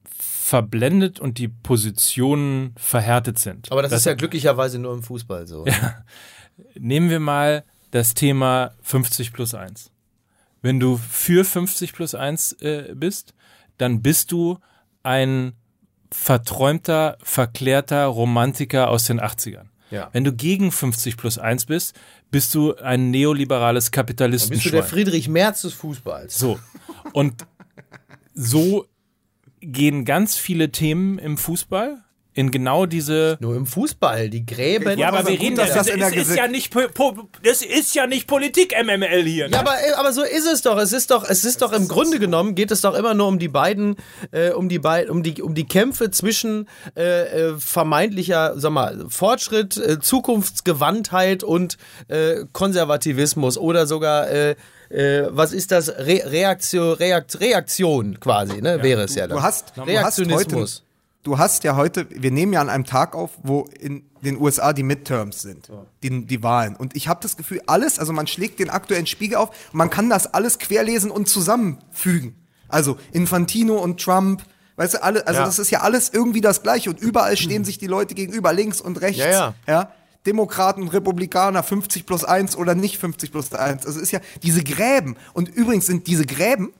[0.04, 3.70] verblendet und die Positionen verhärtet sind.
[3.70, 5.64] Aber das, ist ja glücklicherweise nur im Fußball so.
[6.78, 9.90] Nehmen wir mal das Thema 50 plus 1.
[10.62, 13.34] Wenn du für 50 plus 1 äh, bist,
[13.78, 14.58] dann bist du
[15.02, 15.54] ein
[16.10, 19.66] verträumter, verklärter Romantiker aus den 80ern.
[19.90, 20.08] Ja.
[20.12, 21.98] Wenn du gegen 50 plus 1 bist,
[22.30, 23.90] bist du ein neoliberales
[24.50, 26.38] Bist du der Friedrich Merz des Fußballs?
[26.38, 26.60] So.
[27.12, 27.46] Und
[28.34, 28.86] so
[29.60, 33.36] gehen ganz viele Themen im Fußball in genau diese.
[33.40, 34.98] Nur im Fußball, die Gräben.
[34.98, 36.74] Ja, aber wir reden dass das, das das, in der ist, ist ja nicht
[37.42, 39.48] das ist ja nicht Politik MML hier.
[39.48, 39.54] Ne?
[39.54, 40.78] Ja, aber, äh, aber so ist es doch.
[40.78, 43.38] Es ist doch, es ist doch im Grunde genommen geht es doch immer nur um
[43.38, 43.96] die beiden,
[44.30, 49.06] äh, um die beiden, um die, um die Kämpfe zwischen äh, äh, vermeintlicher, sag mal,
[49.08, 51.78] Fortschritt, äh, Zukunftsgewandtheit und
[52.08, 54.56] äh, Konservativismus oder sogar äh,
[54.90, 55.88] äh, was ist das?
[55.88, 58.82] Re Reaktion, Reakt Reaktion quasi, ne?
[58.82, 59.38] Wäre es ja dann.
[59.38, 60.84] Du hast, du hast heute, Reaktionismus.
[61.22, 64.72] Du hast ja heute, wir nehmen ja an einem Tag auf, wo in den USA
[64.72, 65.70] die Midterms sind,
[66.02, 66.76] die, die Wahlen.
[66.76, 69.90] Und ich habe das Gefühl, alles, also man schlägt den aktuellen Spiegel auf, und man
[69.90, 72.34] kann das alles querlesen und zusammenfügen.
[72.68, 74.42] Also Infantino und Trump,
[74.76, 75.46] weißt du, alle, also Ja.
[75.46, 78.80] das ist ja alles irgendwie das Gleiche und überall stehen sich die Leute gegenüber, links
[78.80, 79.18] und rechts.
[79.18, 79.54] Ja, ja.
[79.66, 79.92] ja.
[80.26, 83.86] Demokraten und Republikaner 50 plus 1 oder nicht 50 plus 1.
[83.86, 85.16] Also es ist ja diese Gräben.
[85.32, 86.72] Und übrigens sind diese Gräben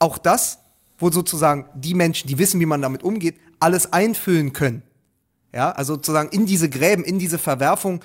[0.00, 0.58] auch das,
[0.98, 4.82] wo sozusagen die Menschen, die wissen, wie man damit umgeht, alles einfüllen können.
[5.54, 8.04] Ja, also sozusagen in diese Gräben, in diese Verwerfung,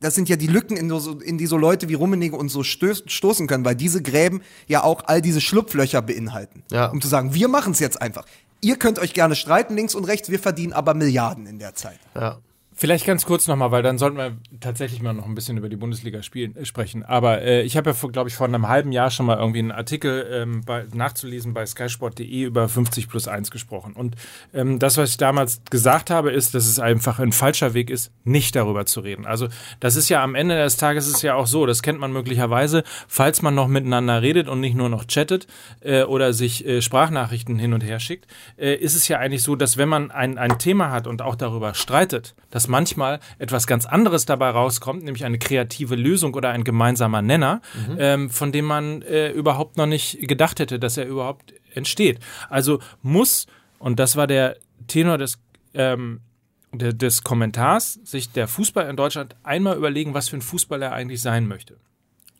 [0.00, 2.62] das sind ja die Lücken, in, so, in die so Leute wie Rummenigge und so
[2.62, 6.62] stöß, stoßen können, weil diese Gräben ja auch all diese Schlupflöcher beinhalten.
[6.70, 6.86] Ja.
[6.86, 8.24] Um zu sagen, wir machen es jetzt einfach.
[8.60, 11.98] Ihr könnt euch gerne streiten, links und rechts, wir verdienen aber Milliarden in der Zeit.
[12.14, 12.38] Ja.
[12.78, 15.76] Vielleicht ganz kurz nochmal, weil dann sollten wir tatsächlich mal noch ein bisschen über die
[15.76, 17.04] Bundesliga spielen, äh, sprechen.
[17.04, 19.72] Aber äh, ich habe ja, glaube ich, vor einem halben Jahr schon mal irgendwie einen
[19.72, 23.94] Artikel ähm, bei, nachzulesen bei skysport.de über 50 plus 1 gesprochen.
[23.94, 24.16] Und
[24.52, 28.12] ähm, das, was ich damals gesagt habe, ist, dass es einfach ein falscher Weg ist,
[28.24, 29.24] nicht darüber zu reden.
[29.24, 29.48] Also
[29.80, 32.84] das ist ja am Ende des Tages ist ja auch so, das kennt man möglicherweise,
[33.08, 35.46] falls man noch miteinander redet und nicht nur noch chattet
[35.80, 38.26] äh, oder sich äh, Sprachnachrichten hin und her schickt,
[38.58, 41.36] äh, ist es ja eigentlich so, dass wenn man ein, ein Thema hat und auch
[41.36, 46.64] darüber streitet, dass manchmal etwas ganz anderes dabei rauskommt, nämlich eine kreative Lösung oder ein
[46.64, 47.60] gemeinsamer Nenner,
[47.98, 52.20] ähm, von dem man äh, überhaupt noch nicht gedacht hätte, dass er überhaupt entsteht.
[52.48, 53.46] Also muss,
[53.78, 54.56] und das war der
[54.86, 55.38] Tenor des,
[55.74, 56.20] ähm,
[56.72, 60.92] de- des Kommentars, sich der Fußball in Deutschland einmal überlegen, was für ein Fußball er
[60.92, 61.76] eigentlich sein möchte.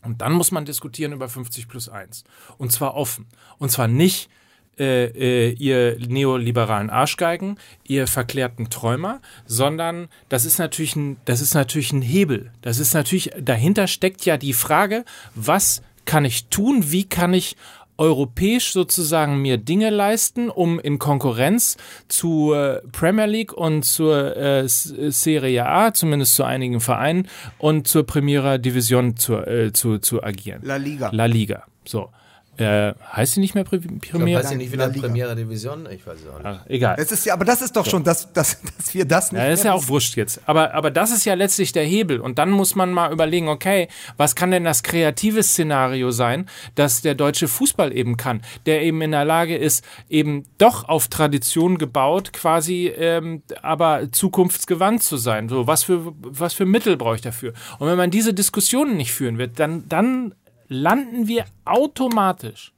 [0.02, 2.22] Und dann muss man diskutieren über 50 plus 1.
[2.58, 3.26] Und zwar offen.
[3.58, 4.30] Und zwar nicht
[4.78, 11.54] äh, äh, ihr neoliberalen Arschgeigen, ihr verklärten Träumer, sondern das ist natürlich ein, das ist
[11.54, 12.52] natürlich ein Hebel.
[12.62, 15.04] Das ist natürlich, dahinter steckt ja die Frage,
[15.34, 17.56] was kann ich tun, wie kann ich
[17.98, 21.76] europäisch sozusagen mir Dinge leisten, um in Konkurrenz
[22.08, 28.58] zur Premier League und zur äh, Serie A, zumindest zu einigen Vereinen, und zur Primera
[28.58, 30.60] Division zu, äh, zu, zu agieren.
[30.64, 31.10] La Liga.
[31.12, 31.64] La Liga.
[31.84, 32.10] So.
[32.58, 34.40] Äh, heißt sie nicht mehr Pri Ich glaub, Primera?
[34.40, 34.88] heißt die nicht wieder.
[34.88, 35.86] Premiere Division?
[35.90, 36.46] Ich weiß es auch nicht.
[36.46, 36.96] Ah, egal.
[36.98, 39.48] Es ist ja, aber das ist doch schon, dass, dass, dass wir das nicht Ja,
[39.48, 40.40] ist ja auch wurscht jetzt.
[40.46, 42.20] Aber, aber das ist ja letztlich der Hebel.
[42.20, 47.02] Und dann muss man mal überlegen, okay, was kann denn das kreative Szenario sein, das
[47.02, 51.78] der deutsche Fußball eben kann, der eben in der Lage ist, eben doch auf Tradition
[51.78, 55.48] gebaut, quasi, ähm, aber zukunftsgewandt zu sein.
[55.48, 57.52] So, was für, was für Mittel brauche ich dafür?
[57.78, 60.34] Und wenn man diese Diskussionen nicht führen wird, dann, dann
[60.68, 62.72] landen wir automatisch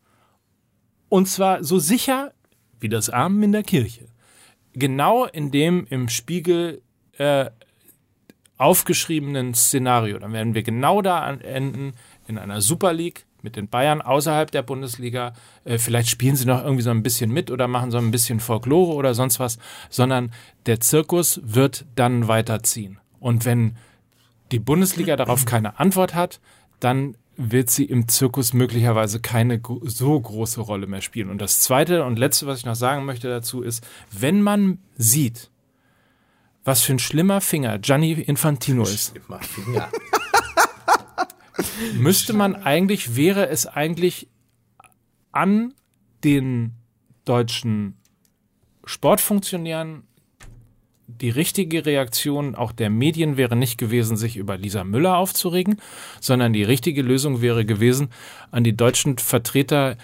[1.09, 2.33] und zwar so sicher
[2.81, 4.09] wie das Amen in der Kirche
[4.79, 6.83] genau in dem im Spiegel
[7.19, 7.47] äh,
[8.57, 10.19] aufgeschriebenen Szenario.
[10.19, 11.93] Dann werden wir genau da enden
[12.27, 15.33] in einer Super League mit den Bayern außerhalb der Bundesliga.
[15.65, 18.41] Äh, vielleicht spielen sie noch irgendwie so ein bisschen mit oder machen so ein bisschen
[18.41, 19.59] Folklore oder sonst was,
[19.91, 20.33] sondern
[20.67, 22.99] der Zirkus wird dann weiterziehen.
[23.21, 23.77] Und wenn
[24.51, 26.41] die Bundesliga darauf keine Antwort hat,
[26.81, 31.31] dann wird sie im Zirkus möglicherweise keine so große Rolle mehr spielen.
[31.31, 35.49] Und das Zweite und Letzte, was ich noch sagen möchte dazu, ist, wenn man sieht,
[36.65, 39.15] was für ein schlimmer Finger Gianni Infantino ist,
[39.73, 39.89] Ja.
[41.95, 44.29] müsste man eigentlich, wäre es eigentlich
[45.31, 45.75] an
[46.25, 46.73] den
[47.25, 47.97] deutschen
[48.85, 50.08] Sportfunktionären
[51.09, 55.81] die richtige Reaktion auch der Medien wäre nicht gewesen, sich über Lisa Müller aufzuregen,
[56.21, 58.11] sondern die richtige Lösung wäre gewesen,
[58.51, 59.97] an die deutschen Vertreter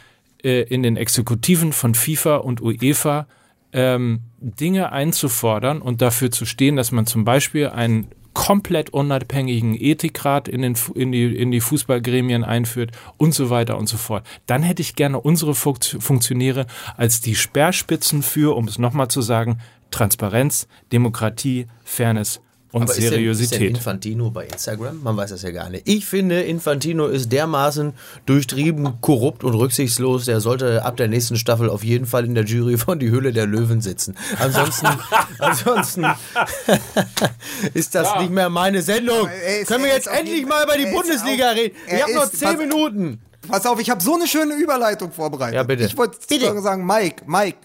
[0.42, 3.26] äh, in den Exekutiven von FIFA und UEFA
[3.72, 10.48] ähm, Dinge einzufordern und dafür zu stehen, dass man zum Beispiel einen komplett unabhängigen Ethikrat
[10.48, 14.26] in, den, in, die, in die Fußballgremien einführt und so weiter und so fort.
[14.46, 19.22] Dann hätte ich gerne unsere Funkt- Funktionäre als die Speerspitzen für, um es nochmal zu
[19.22, 19.60] sagen,
[19.94, 22.40] Transparenz, Demokratie, Fairness
[22.72, 23.70] und Aber ist denn, ist denn Seriosität.
[23.70, 25.00] Infantino bei Instagram?
[25.04, 25.86] Man weiß das ja gar nicht.
[25.88, 27.92] Ich finde, Infantino ist dermaßen
[28.26, 30.24] durchtrieben, korrupt und rücksichtslos.
[30.24, 33.32] Der sollte ab der nächsten Staffel auf jeden Fall in der Jury von Die Höhle
[33.32, 34.16] der Löwen sitzen.
[34.40, 34.88] Ansonsten,
[35.38, 36.04] ansonsten
[37.74, 39.28] ist das nicht mehr meine Sendung.
[39.60, 41.76] ist- Können wir jetzt ist endlich mal über die ist Bundesliga auf- reden?
[41.86, 43.20] er Ich habe noch ist- zehn Minuten.
[43.46, 45.54] Pass auf, ich habe so eine schöne Überleitung vorbereitet.
[45.54, 45.84] Ja, bitte.
[45.84, 46.16] Ich wollte
[46.62, 47.58] sagen, Mike, Mike,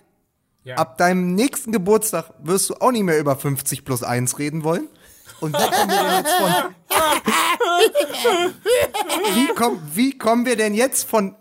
[0.76, 4.88] ab deinem nächsten Geburtstag wirst du auch nicht mehr über 50 plus 1 reden wollen.
[5.39, 6.76] Und wie kommen wir denn jetzt von.
[9.36, 11.36] wie, komm, wie kommen wir denn jetzt von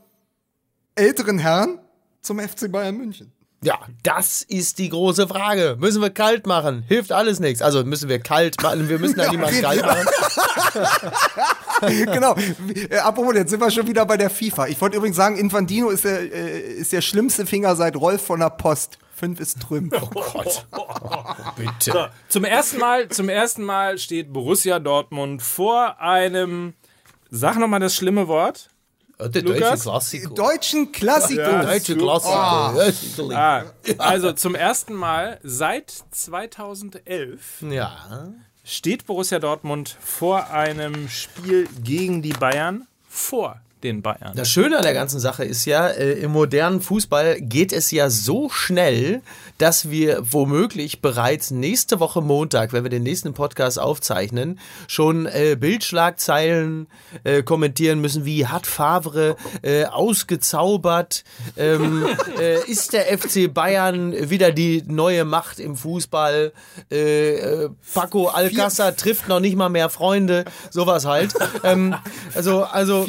[0.95, 1.81] älteren Herren
[2.23, 3.33] zum FC Bayern München?
[3.61, 5.77] Ja, das ist die große Frage.
[5.81, 6.85] Müssen wir kalt machen?
[6.87, 7.61] Hilft alles nichts.
[7.61, 8.89] Also müssen wir kalt machen.
[8.89, 10.07] Wir müssen da niemanden kalt machen.
[12.07, 12.37] genau.
[12.89, 14.69] Äh, apropos, jetzt sind wir schon wieder bei der FIFA.
[14.69, 18.39] Ich wollte übrigens sagen, Infantino ist der, äh, ist der schlimmste Finger seit Rolf von
[18.39, 18.99] der Post.
[19.19, 19.91] Fünf ist Trüm.
[19.93, 20.67] Oh Gott.
[21.57, 22.11] Bitte.
[22.29, 26.75] Zum ersten Mal, zum ersten Mal steht Borussia Dortmund vor einem,
[27.29, 28.71] sag nochmal das schlimme Wort.
[29.21, 29.83] Der Lukas?
[29.83, 30.29] deutsche Klassiker.
[30.35, 31.63] Deutschen Klassiker.
[31.65, 32.75] Deutsche Klassiker.
[32.77, 33.37] Ja, sicherlich.
[33.37, 33.65] Ah,
[33.99, 38.29] also zum ersten Mal seit 2011 Ja.
[38.63, 44.33] steht Borussia Dortmund vor einem Spiel gegen die Bayern vor den Bayern.
[44.35, 48.11] Das Schöne an der ganzen Sache ist ja, äh, im modernen Fußball geht es ja
[48.11, 49.23] so schnell,
[49.59, 55.57] dass wir womöglich bereits nächste Woche Montag, wenn wir den nächsten Podcast aufzeichnen, schon äh,
[55.59, 56.87] Bildschlagzeilen
[57.25, 61.25] äh, kommentieren müssen, wie hat Favre äh, ausgezaubert,
[61.57, 62.07] ähm,
[62.41, 66.53] äh, ist der FC Bayern wieder die neue Macht im Fußball,
[66.91, 71.35] äh, Paco Alcázar trifft noch nicht mal mehr Freunde, sowas halt.
[71.65, 71.95] Ähm,
[72.35, 73.07] also, also,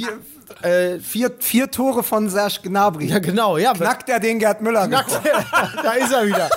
[0.61, 3.05] äh, Vier, vier Tore von Serge Gnabry.
[3.05, 3.73] ja genau, ja.
[3.73, 4.87] Knackt er den Gerd Müller
[5.83, 6.49] da ist er wieder.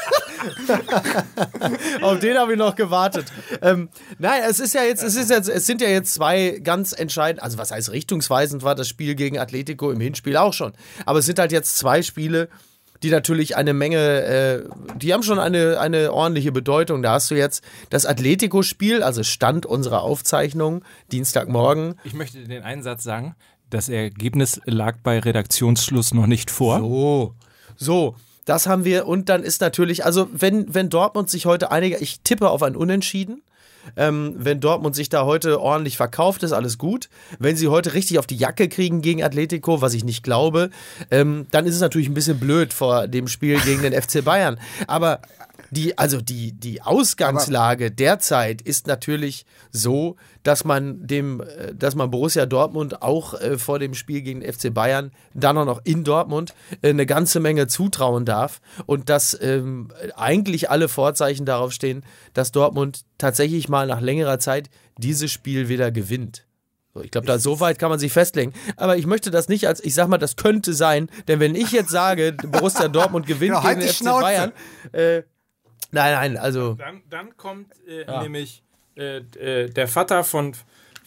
[2.02, 3.26] Auf den habe ich noch gewartet.
[3.60, 3.88] Ähm,
[4.18, 7.42] nein, es ist ja jetzt, es ist jetzt, es sind ja jetzt zwei ganz entscheidend,
[7.42, 10.72] also was heißt richtungsweisend war das Spiel gegen Atletico im Hinspiel auch schon.
[11.06, 12.48] Aber es sind halt jetzt zwei Spiele,
[13.02, 14.62] die natürlich eine Menge, äh,
[14.96, 17.02] die haben schon eine, eine ordentliche Bedeutung.
[17.02, 21.96] Da hast du jetzt das Atletico-Spiel, also Stand unserer Aufzeichnung, Dienstagmorgen.
[22.04, 23.34] Ich möchte den einen Satz sagen.
[23.72, 26.80] Das Ergebnis lag bei Redaktionsschluss noch nicht vor.
[26.80, 27.34] So,
[27.76, 28.16] so.
[28.44, 32.20] Das haben wir und dann ist natürlich, also wenn, wenn Dortmund sich heute einige, ich
[32.20, 33.40] tippe auf ein Unentschieden.
[33.96, 37.08] Ähm, wenn Dortmund sich da heute ordentlich verkauft, ist alles gut.
[37.38, 40.70] Wenn sie heute richtig auf die Jacke kriegen gegen Atletico, was ich nicht glaube,
[41.10, 44.60] ähm, dann ist es natürlich ein bisschen blöd vor dem Spiel gegen den FC Bayern.
[44.86, 45.20] Aber
[45.72, 52.10] die, also die, die Ausgangslage derzeit ist natürlich so, dass man dem, äh, dass man
[52.10, 56.04] Borussia Dortmund auch äh, vor dem Spiel gegen den FC Bayern, dann auch noch in
[56.04, 56.52] Dortmund,
[56.82, 62.04] äh, eine ganze Menge zutrauen darf und dass ähm, eigentlich alle Vorzeichen darauf stehen,
[62.34, 64.68] dass Dortmund tatsächlich mal nach längerer Zeit
[64.98, 66.44] dieses Spiel wieder gewinnt.
[66.92, 68.52] So, ich glaube, da so weit kann man sich festlegen.
[68.76, 71.72] Aber ich möchte das nicht als, ich sag mal, das könnte sein, denn wenn ich
[71.72, 74.22] jetzt sage, Borussia Dortmund gewinnt Genau, halt gegen den die FC Schnauze.
[74.22, 74.52] Bayern,
[74.92, 75.22] äh,
[75.92, 78.62] nein, nein, also Dann, dann kommt äh, nämlich
[78.96, 80.54] äh, äh, der Vater von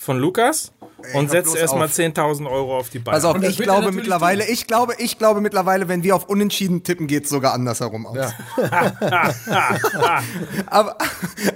[0.05, 0.71] von Lukas
[1.13, 1.91] und setzt erstmal auf.
[1.91, 3.15] 10.000 Euro auf die Bayern.
[3.21, 7.07] Pass auf, ich glaube mittlerweile, ich glaube, ich glaube mittlerweile, wenn wir auf Unentschieden tippen,
[7.07, 8.17] geht es sogar andersherum aus.
[10.67, 10.97] aber,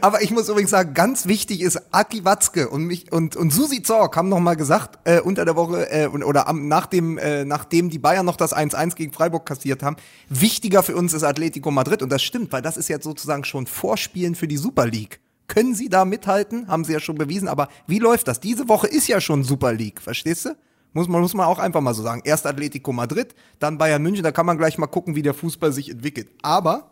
[0.02, 3.84] aber ich muss übrigens sagen, ganz wichtig ist, Aki Watzke und mich und, und Susi
[3.84, 7.46] Zorc haben noch mal gesagt, äh, unter der Woche äh, und- oder am, nachdem, äh,
[7.46, 9.96] nachdem die Bayern noch das 1-1 gegen Freiburg kassiert haben,
[10.28, 12.02] wichtiger für uns ist Atletico Madrid.
[12.02, 15.20] Und das stimmt, weil das ist jetzt sozusagen schon Vorspielen für die Super League.
[15.50, 16.68] Können sie da mithalten?
[16.68, 17.48] Haben sie ja schon bewiesen.
[17.48, 18.40] Aber wie läuft das?
[18.40, 20.56] Diese Woche ist ja schon Super League, verstehst du?
[20.94, 22.22] Muss man, muss man auch einfach mal so sagen.
[22.24, 25.74] Erst Atletico Madrid, dann Bayern München, da kann man gleich mal gucken, wie der Fußball
[25.74, 26.30] sich entwickelt.
[26.44, 26.92] Aber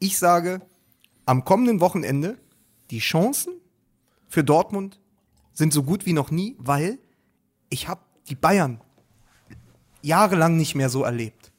[0.00, 0.62] ich sage,
[1.26, 2.38] am kommenden Wochenende,
[2.90, 3.52] die Chancen
[4.26, 5.00] für Dortmund
[5.52, 6.98] sind so gut wie noch nie, weil
[7.68, 8.80] ich habe die Bayern
[10.00, 11.52] jahrelang nicht mehr so erlebt.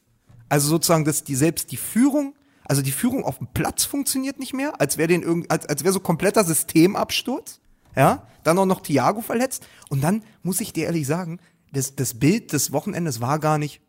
[0.48, 2.34] Also sozusagen, dass die selbst die Führung,
[2.70, 5.82] also die Führung auf dem Platz funktioniert nicht mehr, als wäre den irgend, als, als
[5.82, 7.58] wäre so kompletter Systemabsturz.
[7.96, 9.66] Ja, dann auch noch Thiago verletzt.
[9.88, 11.40] Und dann muss ich dir ehrlich sagen,
[11.72, 13.80] das, das Bild des Wochenendes war gar nicht,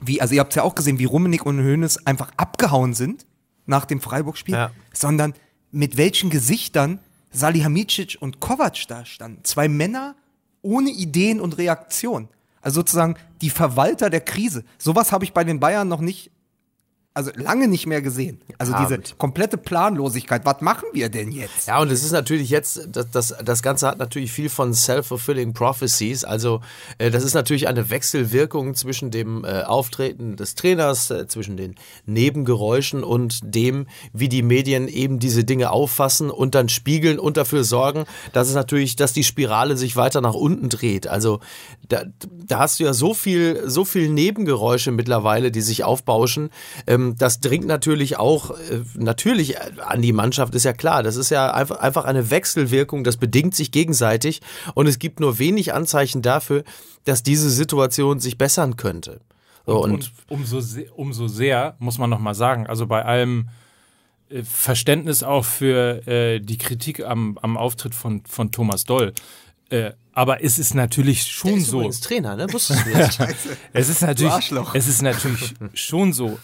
[0.00, 3.24] wie, also ihr habt ja auch gesehen, wie Rummenig und Hoeneß einfach abgehauen sind
[3.64, 4.70] nach dem Freiburg-Spiel, Ja.
[4.92, 5.32] sondern
[5.70, 7.00] mit welchen Gesichtern
[7.30, 9.42] Salihamidzic und Kovac da standen.
[9.44, 10.14] Zwei Männer
[10.60, 12.28] ohne Ideen und Reaktion.
[12.60, 14.64] Also sozusagen die Verwalter der Krise.
[14.76, 16.30] Sowas habe ich bei den Bayern noch nicht,
[17.12, 18.40] also lange nicht mehr gesehen.
[18.56, 20.44] Also Ja, diese komplette Planlosigkeit.
[20.44, 21.66] Was machen wir denn jetzt?
[21.66, 25.52] Ja, und es ist natürlich jetzt, das, das, das Ganze hat natürlich viel von self-fulfilling
[25.52, 26.22] prophecies.
[26.22, 26.60] Also,
[26.98, 31.74] äh, das ist natürlich eine Wechselwirkung zwischen dem äh, Auftreten des Trainers, äh, zwischen den
[32.06, 37.64] Nebengeräuschen und dem, wie die Medien eben diese Dinge auffassen und dann spiegeln und dafür
[37.64, 41.08] sorgen, dass es natürlich, dass die Spirale sich weiter nach unten dreht.
[41.08, 41.40] Also,
[41.88, 42.04] da,
[42.46, 46.50] da hast du ja so viel, so viel Nebengeräusche mittlerweile, die sich aufbauschen.
[46.86, 51.02] Ähm, das dringt natürlich auch, äh, natürlich äh, an die Mannschaft, ist ja klar.
[51.02, 54.40] Das ist ja einfach, einfach eine Wechselwirkung, das bedingt sich gegenseitig
[54.74, 56.64] und es gibt nur wenig Anzeichen dafür,
[57.04, 59.20] dass diese Situation sich bessern könnte.
[59.66, 63.48] So, und, Und umso, se- umso sehr, muss man noch mal sagen, also bei allem
[64.30, 69.12] äh, Verständnis auch für äh, die Kritik am, am Auftritt von, von Thomas Doll.
[69.70, 71.88] Äh, aber es ist natürlich schon ist so.
[71.88, 72.52] Trainer, ne?
[72.52, 73.18] Wusstest du das?
[73.72, 74.74] Es ist natürlich, Arschloch.
[74.74, 76.38] es ist natürlich schon so,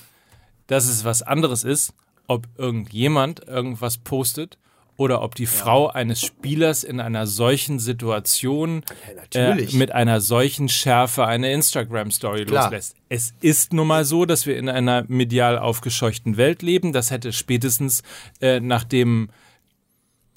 [0.67, 1.93] dass es was anderes ist,
[2.27, 4.59] ob irgendjemand irgendwas postet
[4.97, 8.83] oder ob die Frau eines Spielers in einer solchen Situation
[9.15, 9.75] natürlich.
[9.75, 12.97] äh, mit einer solchen Schärfe eine Instagram-Story loslässt.
[13.09, 16.93] Es ist nun mal so, dass wir in einer medial aufgescheuchten Welt leben.
[16.93, 18.03] Das hätte spätestens
[18.41, 19.29] äh, nachdem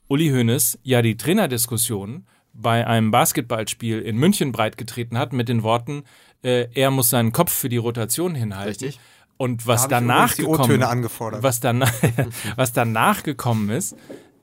[0.09, 6.03] Uli Hoeneß ja die Trainerdiskussion bei einem Basketballspiel in München breitgetreten hat mit den Worten,
[6.43, 8.85] äh, er muss seinen Kopf für die Rotation hinhalten.
[8.85, 8.99] Richtig.
[9.41, 10.81] Und was Da danach gekommen,
[11.41, 11.93] was danach,
[12.57, 13.95] was danach gekommen ist,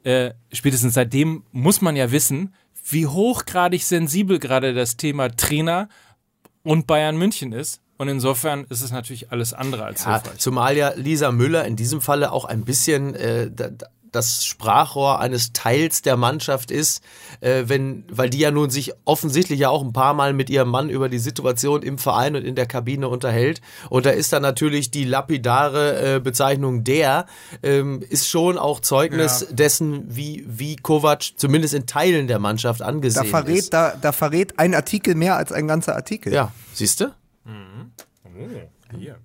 [0.04, 2.54] äh, spätestens seitdem muss man ja wissen,
[2.88, 5.88] wie hochgradig sensibel gerade das Thema Trainer
[6.62, 7.82] und Bayern München ist.
[7.98, 10.38] Und insofern ist es natürlich alles andere als Ja, hilfreich.
[10.38, 13.70] zumal ja Lisa Müller in diesem Falle auch ein bisschen äh, da-
[14.16, 17.02] das Sprachrohr eines Teils der Mannschaft ist,
[17.40, 20.70] äh, wenn, weil die ja nun sich offensichtlich ja auch ein paar Mal mit ihrem
[20.70, 23.60] Mann über die Situation im Verein und in der Kabine unterhält.
[23.90, 27.26] Und da ist dann natürlich die lapidare äh, Bezeichnung der,
[27.62, 32.86] ähm, ist schon auch Zeugnis dessen, wie, wie Kovac zumindest in Teilen der Mannschaft Da
[32.86, 33.72] angesehen verrät, ist.
[33.72, 36.32] da, da verrät ein Artikel mehr als ein ganzer Artikel.
[36.32, 37.12] Ja, siehst du?
[38.98, 39.18] Hier.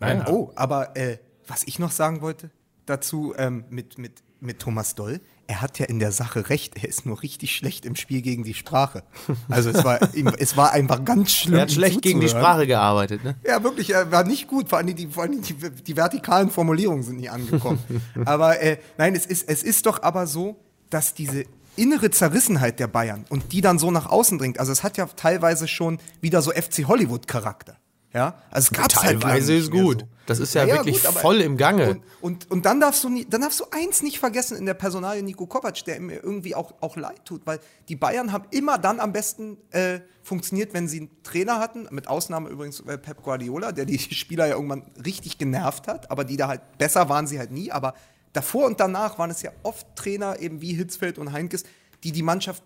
[0.00, 2.50] Nein, oh, aber äh, was ich noch sagen wollte
[2.86, 6.88] dazu ähm, mit, mit, mit Thomas Doll, er hat ja in der Sache recht, er
[6.88, 9.02] ist nur richtig schlecht im Spiel gegen die Sprache.
[9.48, 10.00] Also es war,
[10.38, 11.56] es war einfach ganz schlimm.
[11.56, 12.28] Er hat schlecht gegen die.
[12.28, 13.36] Sprache gearbeitet, ne?
[13.46, 14.68] Ja, wirklich, er war nicht gut.
[14.68, 17.78] Vor allem die, vor allem die, die vertikalen Formulierungen sind nie angekommen.
[18.24, 20.56] aber äh, nein, es ist, es ist doch aber so,
[20.90, 21.44] dass diese
[21.76, 24.60] innere Zerrissenheit der Bayern und die dann so nach außen dringt.
[24.60, 27.76] Also es hat ja teilweise schon wieder so FC Hollywood-Charakter.
[28.14, 30.02] Ja, also es gab's halt Teilweise ist gut.
[30.02, 30.06] So.
[30.26, 31.90] Das ist ja, wirklich aber- voll im Gange.
[31.90, 34.74] Und, und, und dann, darfst du nie, dann darfst du eins nicht vergessen in der
[34.74, 37.58] Personalie Nico Kovac, der mir irgendwie auch, auch leid tut, weil
[37.88, 42.06] die Bayern haben immer dann am besten äh, funktioniert, wenn sie einen Trainer hatten, mit
[42.06, 46.36] Ausnahme übrigens äh, Pep Guardiola, der die Spieler ja irgendwann richtig genervt hat, aber die
[46.36, 47.94] da halt besser waren sie halt nie, aber
[48.32, 51.64] davor und danach waren es ja oft Trainer eben wie Hitzfeld und Heinkes,
[52.04, 52.62] die die Mannschaft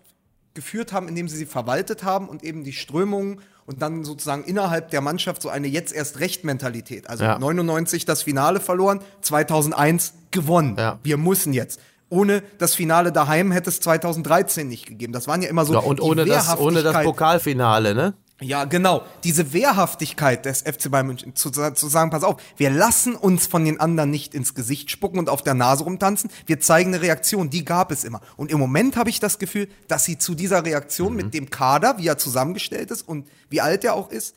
[0.53, 4.89] geführt haben, indem sie sie verwaltet haben und eben die Strömungen und dann sozusagen innerhalb
[4.89, 7.09] der Mannschaft so eine jetzt erst recht Mentalität.
[7.09, 7.37] Also Ja.
[7.39, 10.75] 99 das Finale verloren, 2001 gewonnen.
[10.77, 10.99] Ja.
[11.03, 11.79] Wir müssen jetzt.
[12.11, 15.13] Ohne das Finale daheim hätte es 2013 nicht gegeben.
[15.13, 17.03] Das waren ja immer so Ja, und die ohne das, ohne das.
[17.03, 18.15] Pokalfinale, ne?
[18.41, 19.03] Ja, genau.
[19.25, 23.65] Diese Wehrhaftigkeit des FC Bayern München, zu, zu sagen, pass auf, wir lassen uns von
[23.65, 26.29] den anderen nicht ins Gesicht spucken und auf der Nase rumtanzen.
[26.45, 28.21] Wir zeigen eine Reaktion, die gab es immer.
[28.37, 31.97] Und im Moment habe ich das Gefühl, dass sie zu dieser Reaktion mit dem Kader,
[31.97, 34.35] wie er zusammengestellt ist und wie alt er auch ist,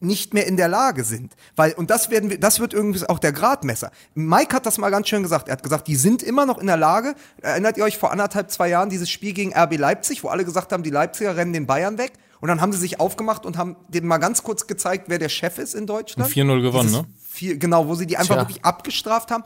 [0.00, 1.34] nicht mehr in der Lage sind.
[1.56, 3.90] Weil, und das werden wir, das wird irgendwie auch der Gradmesser.
[4.14, 5.48] Mike hat das mal ganz schön gesagt.
[5.48, 7.14] Er hat gesagt, die sind immer noch in der Lage.
[7.40, 10.72] Erinnert ihr euch vor anderthalb, zwei Jahren dieses Spiel gegen RB Leipzig, wo alle gesagt
[10.72, 12.12] haben, die Leipziger rennen den Bayern weg?
[12.40, 15.28] Und dann haben sie sich aufgemacht und haben denen mal ganz kurz gezeigt, wer der
[15.28, 16.30] Chef ist in Deutschland.
[16.30, 17.04] 4-0 gewonnen, ne?
[17.28, 18.42] Vier, genau, wo sie die einfach Tja.
[18.42, 19.44] wirklich abgestraft haben.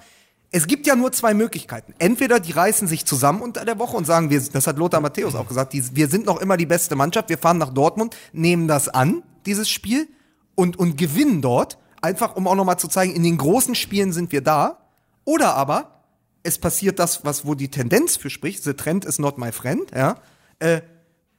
[0.50, 1.94] Es gibt ja nur zwei Möglichkeiten.
[1.98, 5.34] Entweder die reißen sich zusammen unter der Woche und sagen, wir, das hat Lothar Matthäus
[5.34, 8.68] auch gesagt, die, wir sind noch immer die beste Mannschaft, wir fahren nach Dortmund, nehmen
[8.68, 10.08] das an, dieses Spiel,
[10.54, 14.32] und, und gewinnen dort, einfach um auch nochmal zu zeigen, in den großen Spielen sind
[14.32, 14.78] wir da.
[15.24, 16.02] Oder aber,
[16.42, 19.90] es passiert das, was, wo die Tendenz für spricht, the trend is not my friend,
[19.94, 20.16] ja,
[20.58, 20.82] äh,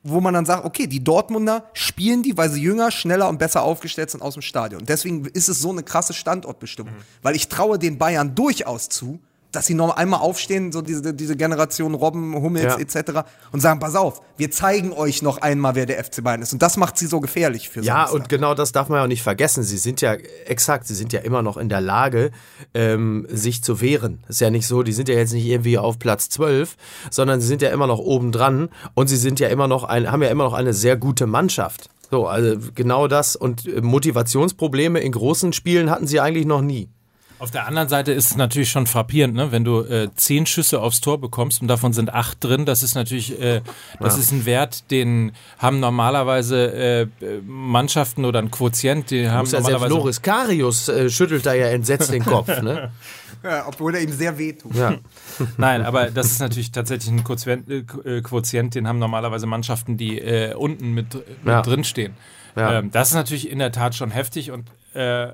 [0.04, 3.64] wo man dann sagt, okay, die Dortmunder spielen die, weil sie jünger, schneller und besser
[3.64, 4.82] aufgestellt sind aus dem Stadion.
[4.82, 6.94] Und deswegen ist es so eine krasse Standortbestimmung.
[7.22, 9.20] Weil ich traue den Bayern durchaus zu,
[9.54, 12.80] dass sie noch einmal aufstehen, so diese, diese Generation Robben, Hummels Ja.
[12.80, 13.22] etc.
[13.52, 16.52] und sagen, pass auf, wir zeigen euch noch einmal, wer der FC Bayern ist.
[16.54, 18.14] Und das macht sie so gefährlich für Ja, Samstag.
[18.16, 19.64] und genau das darf man ja auch nicht vergessen.
[19.64, 20.14] Sie sind ja,
[20.46, 22.32] exakt, sie sind ja immer noch in der Lage,
[22.74, 24.24] ähm, sich zu wehren.
[24.28, 26.76] Ist ja nicht so, die sind ja jetzt nicht irgendwie auf Platz 12,
[27.12, 30.12] sondern sie sind ja immer noch oben dran und sie sind ja immer noch ein,
[30.12, 31.90] haben ja immer noch eine sehr gute Mannschaft.
[32.12, 36.90] So, also genau das und äh, Motivationsprobleme in großen Spielen hatten sie eigentlich noch nie.
[37.40, 39.52] Auf der anderen Seite ist es natürlich schon frappierend, ne?
[39.52, 42.66] wenn du äh, zehn Schüsse aufs Tor bekommst und davon sind acht drin.
[42.66, 43.62] Das ist natürlich, äh,
[44.00, 47.08] das ist ein Wert, den haben normalerweise äh,
[47.46, 51.68] Mannschaften oder ein Quotient, die haben ja selbst normalerweise Loris Karius äh, schüttelt da ja
[51.68, 52.48] entsetzt den Kopf.
[52.62, 52.92] Ne?
[53.44, 54.74] ja, obwohl er ihm sehr wehtut.
[54.76, 54.96] Ja.
[55.58, 59.98] Nein, aber das ist natürlich tatsächlich ein Quotient, äh, äh, Quotient den haben normalerweise Mannschaften,
[59.98, 61.62] die äh, unten mit, mit Ja.
[61.62, 62.14] drinstehen.
[62.56, 62.80] Ja.
[62.80, 65.34] Ähm, das ist natürlich in der Tat schon heftig und, äh,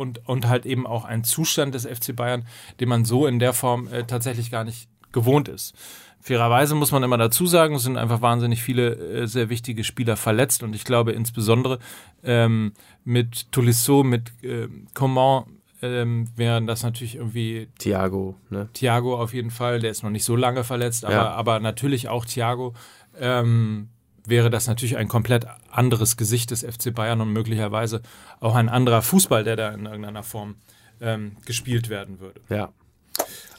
[0.00, 2.44] und, und halt eben auch ein Zustand des FC Bayern,
[2.80, 5.74] den man so in der Form äh, tatsächlich gar nicht gewohnt ist.
[6.22, 10.16] Fairerweise muss man immer dazu sagen, es sind einfach wahnsinnig viele äh, sehr wichtige Spieler
[10.16, 11.78] verletzt und ich glaube insbesondere
[12.22, 12.72] ähm,
[13.04, 15.44] mit Tolisso, mit äh, Coman
[15.82, 18.68] ähm, wären das natürlich irgendwie Thiago, ne?
[18.74, 21.30] Thiago auf jeden Fall, der ist noch nicht so lange verletzt, aber, Ja.
[21.30, 22.74] aber natürlich auch Thiago,
[23.18, 23.88] ähm,
[24.26, 28.02] wäre das natürlich ein komplett anderes Gesicht des FC Bayern und möglicherweise
[28.40, 30.56] auch ein anderer Fußball, der da in irgendeiner Form
[31.00, 32.40] ähm, gespielt werden würde.
[32.48, 32.70] Ja.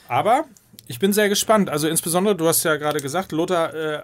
[0.08, 0.46] Aber
[0.88, 1.70] ich bin sehr gespannt.
[1.70, 4.00] Also insbesondere, du hast ja gerade gesagt, Lothar äh,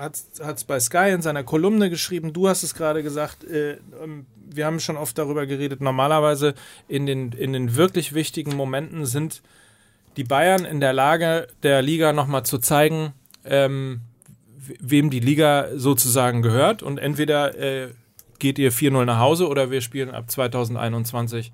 [0.00, 4.26] hat es bei Sky in seiner Kolumne geschrieben, du hast es gerade gesagt, äh, ähm,
[4.52, 6.54] wir haben schon oft darüber geredet, normalerweise
[6.88, 9.42] in den, in den wirklich wichtigen Momenten sind
[10.16, 13.12] die Bayern in der Lage, der Liga nochmal zu zeigen,
[13.44, 14.00] ähm,
[14.80, 16.82] wem die Liga sozusagen gehört.
[16.82, 17.88] Und entweder äh,
[18.38, 21.52] geht ihr 4-0 nach Hause oder wir spielen ab 2021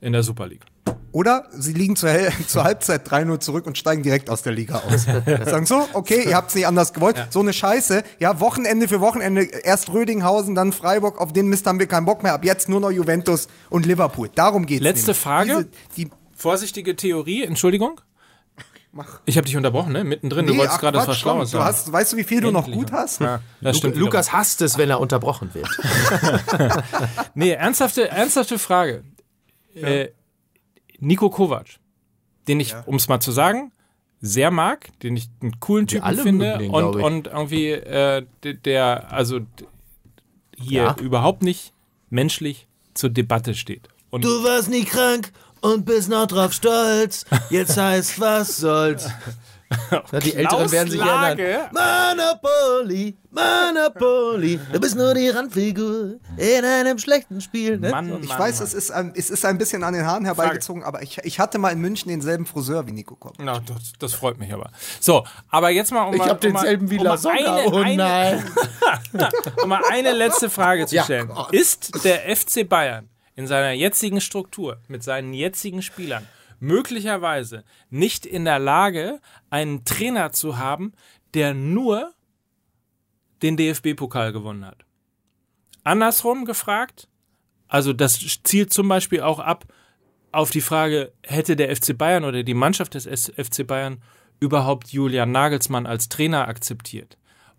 [0.00, 0.64] in der Super League.
[1.10, 4.82] Oder sie liegen zur, Hel zur Halbzeit 3-0 zurück und steigen direkt aus der Liga
[4.86, 5.04] aus.
[5.44, 7.16] Sagen so, okay, ihr habt es nicht anders gewollt.
[7.30, 8.02] So eine Scheiße.
[8.18, 9.42] Ja, Wochenende für Wochenende.
[9.42, 11.20] Erst Rödinghausen, dann Freiburg.
[11.20, 12.34] Auf den Mist haben wir keinen Bock mehr.
[12.34, 14.28] Ab jetzt nur noch Juventus und Liverpool.
[14.34, 14.82] Darum geht's.
[14.82, 15.18] Letzte nämlich.
[15.18, 15.68] Frage.
[15.96, 18.00] Diese, die, Vorsichtige Theorie, Entschuldigung.
[18.98, 19.20] Mach.
[19.24, 20.04] Ich habe dich unterbrochen, ne?
[20.04, 20.44] Mittendrin.
[20.46, 21.64] Du Nee, wolltest ach, gerade was Schlaues du sagen.
[21.64, 22.76] hast, Weißt du, wie viel du noch Endlich.
[22.84, 23.20] gut hast?
[23.20, 23.96] Ja, das stimmt.
[23.96, 25.68] Lukas hasst es, wenn er unterbrochen wird.
[27.34, 29.04] Nee, ernsthafte, ernsthafte Frage.
[29.74, 30.08] Äh,
[30.98, 31.66] Nico Kovac,
[32.48, 33.72] den ich, um es mal zu sagen,
[34.20, 39.12] sehr mag, den ich einen coolen Typen alle finde den, und, und irgendwie äh, der
[39.12, 39.40] also
[40.56, 40.96] hier Ja.
[41.00, 41.72] überhaupt nicht
[42.10, 43.88] menschlich zur Debatte steht.
[44.10, 45.30] Und Du warst nie krank
[45.60, 47.24] und bist noch drauf stolz.
[47.50, 49.08] Jetzt heißt, was soll's.
[49.90, 51.68] Ja, die Älteren werden sich erinnern.
[51.72, 54.58] Monopoly, Monopoly.
[54.72, 57.78] Du bist nur die Randfigur in einem schlechten Spiel.
[57.78, 57.90] Ne?
[57.90, 58.66] Mann, Ich Mann, weiß, Mann.
[58.66, 61.58] es ist, ein, es ist ein bisschen an den Haaren herbeigezogen, aber ich, ich hatte
[61.58, 63.34] mal in München denselben Friseur wie Nico Kopp.
[63.38, 64.70] Na, das, das freut mich aber.
[65.00, 67.34] So, aber jetzt mal um Ich mal, hab um mal- denselben wie um Lasogga.
[67.56, 68.44] eine- Oh eine- nein.
[69.62, 71.28] um mal eine letzte Frage zu Ja, stellen.
[71.28, 71.52] Gott.
[71.52, 76.26] Ist der FC Bayern in seiner jetzigen Struktur, mit seinen jetzigen Spielern,
[76.58, 80.92] möglicherweise nicht in der Lage, einen Trainer zu haben,
[81.34, 82.12] der nur
[83.40, 84.84] den DFB-Pokal gewonnen hat?
[85.84, 87.06] Andersrum gefragt,
[87.68, 89.72] also das zielt zum Beispiel auch ab
[90.32, 94.02] auf die Frage, hätte der FC Bayern oder die Mannschaft des FC Bayern
[94.40, 97.16] überhaupt Julian Nagelsmann als Trainer akzeptiert?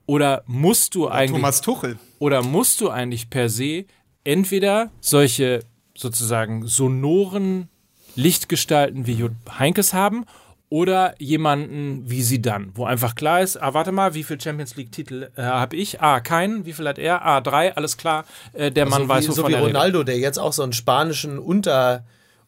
[0.07, 1.97] Oder musst du eigentlich Thomas Tuchel.
[2.19, 3.85] oder musst du eigentlich per se
[4.23, 5.61] entweder solche
[5.99, 7.69] sozusagen sonoren
[8.15, 10.25] Lichtgestalten wie Jupp Heinkes haben
[10.69, 14.75] oder jemanden wie sie dann, wo einfach klar ist, ah, warte mal, wie viel Champions
[14.75, 15.99] League-Titel äh, habe ich?
[16.01, 16.65] Ah, keinen.
[16.65, 17.25] Wie viel hat er?
[17.25, 18.25] Ah, drei, alles klar.
[18.53, 19.75] Äh, der Mann so weiß, wie, wovon so wie er redet.
[19.75, 22.03] Ronaldo, der jetzt auch so einen spanischen Unter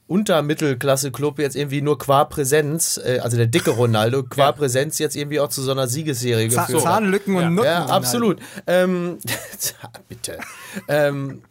[0.08, 5.40] Untermittelklasse-Club jetzt irgendwie nur qua Präsenz, äh, also der dicke Ronaldo, qua Präsenz jetzt irgendwie
[5.40, 6.94] auch zu so einer Siegesserie Zahn- geführt hat.
[6.94, 7.66] Zahnlücken und Nutten.
[7.68, 8.40] Ja, absolut.
[8.68, 9.18] Ähm,
[10.10, 10.38] bitte.
[10.90, 11.42] ähm,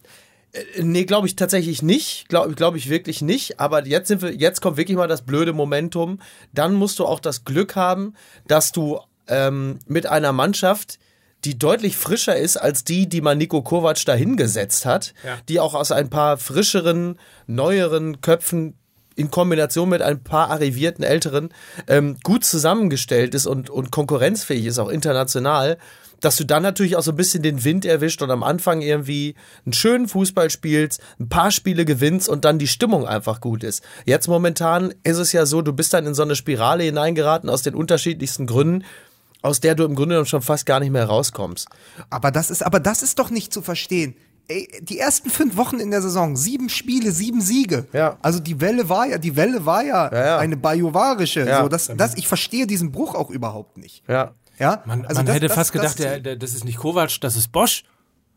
[0.79, 2.27] nee, glaube ich tatsächlich nicht.
[2.29, 3.59] Glaube glaub ich wirklich nicht.
[3.59, 6.19] Aber jetzt sind wir, jetzt kommt wirklich mal das blöde Momentum.
[6.53, 8.13] Dann musst du auch das Glück haben,
[8.47, 10.99] dass du ähm, mit einer Mannschaft,
[11.45, 15.37] die deutlich frischer ist als die, die man Nico Kovac da hingesetzt hat, Ja.
[15.49, 18.75] die auch aus ein paar frischeren, neueren Köpfen
[19.15, 21.49] in Kombination mit ein paar arrivierten Älteren
[21.87, 25.77] ähm, gut zusammengestellt ist und, und konkurrenzfähig ist, auch international,
[26.21, 29.35] dass du dann natürlich auch so ein bisschen den Wind erwischt und am Anfang irgendwie
[29.65, 33.83] einen schönen Fußball spielst, ein paar Spiele gewinnst und dann die Stimmung einfach gut ist.
[34.05, 37.63] Jetzt momentan ist es ja so, du bist dann in so eine Spirale hineingeraten aus
[37.63, 38.85] den unterschiedlichsten Gründen,
[39.41, 41.67] aus der du im Grunde genommen schon fast gar nicht mehr rauskommst.
[42.09, 44.15] Aber das ist, aber das ist doch nicht zu verstehen.
[44.47, 47.87] Ey, die ersten fünf Wochen in der Saison, sieben Spiele, sieben Siege.
[47.93, 48.17] Ja.
[48.21, 50.37] Also die Welle war ja, die Welle war ja, Ja, ja.
[50.37, 51.47] eine bajovarische.
[51.47, 51.63] Ja.
[51.63, 54.03] So, das, das, ich verstehe diesen Bruch auch überhaupt nicht.
[54.07, 54.33] Ja.
[54.61, 57.19] Ja, Man, Also man das- hätte das- fast gedacht, der, der, das ist nicht Kovac,
[57.21, 57.83] das ist Bosch.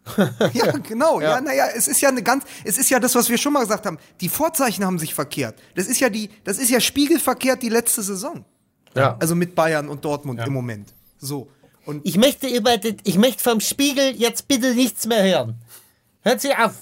[0.52, 1.20] Ja, genau.
[1.20, 3.60] Ja, naja, es ist ja eine ganz, es ist ja das, was wir schon mal
[3.60, 3.98] gesagt haben.
[4.20, 5.54] Die Vorzeichen haben sich verkehrt.
[5.76, 8.44] Das ist ja die, das ist ja spiegelverkehrt die letzte Saison.
[8.94, 9.16] Ja.
[9.18, 10.92] Also mit Bayern und Dortmund im Moment.
[11.18, 11.48] So.
[11.86, 15.54] Und Ich möchte über den, ich möchte vom Spiegel jetzt bitte nichts mehr hören.
[16.22, 16.74] Hört sie auf.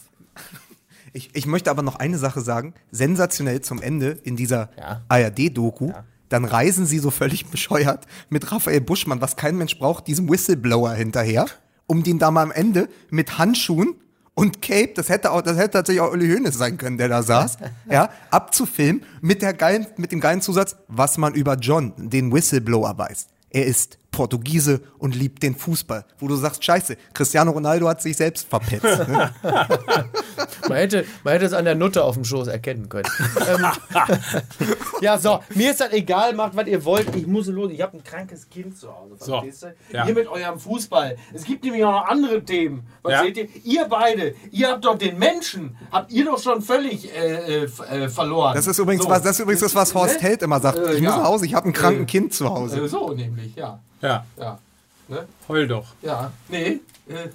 [1.12, 2.74] ich, ich möchte aber noch eine Sache sagen.
[2.90, 5.02] Sensationell zum Ende in dieser Ja.
[5.08, 5.92] ARD-Doku.
[6.32, 10.92] Dann reisen sie so völlig bescheuert mit Raphael Buschmann, was kein Mensch braucht, diesem Whistleblower
[10.94, 11.46] hinterher,
[11.86, 13.96] um den da mal am Ende mit Handschuhen
[14.34, 17.22] und Cape, das hätte auch, das hätte tatsächlich auch Uli Hoeneß sein können, der da
[17.22, 17.58] saß,
[17.90, 22.96] ja, abzufilmen mit der geilen, mit dem geilen Zusatz, was man über John, den Whistleblower
[22.96, 23.26] weiß.
[23.50, 26.04] Er ist Portugiese und liebt den Fußball.
[26.18, 28.84] Wo du sagst, scheiße, Cristiano Ronaldo hat sich selbst verpetzt.
[29.08, 29.32] Ne?
[30.68, 33.08] Man hätte, man hätte es an der Nutte auf dem Schoß erkennen können.
[33.48, 33.66] ähm,
[35.00, 37.14] ja, so, mir ist das egal, macht was ihr wollt.
[37.16, 37.70] Ich muss los.
[37.72, 39.16] Ich habe ein krankes Kind zu Hause.
[39.18, 39.74] So, Verstehst du?
[39.92, 40.06] ja.
[40.06, 41.16] Ihr mit eurem Fußball.
[41.34, 42.86] Es gibt nämlich auch noch andere Themen.
[43.02, 43.22] Was Ja.
[43.24, 43.48] seht ihr?
[43.64, 48.08] Ihr beide, ihr habt doch den Menschen, habt ihr doch schon völlig äh, äh, äh,
[48.08, 48.54] verloren.
[48.54, 49.10] Das ist übrigens So.
[49.10, 50.28] was, das ist übrigens das, was Horst Ne?
[50.28, 50.78] Held immer sagt.
[50.78, 51.18] Äh, ich muss ja.
[51.18, 52.80] nach Hause, ich habe ein kranken Äh, Kind zu Hause.
[52.84, 53.80] Äh, so nämlich, ja.
[54.02, 54.58] Ja, Ja.
[55.08, 55.26] Ne?
[55.48, 55.94] heul doch.
[56.02, 56.32] Ja.
[56.48, 56.80] Nee.
[57.08, 57.28] Äh,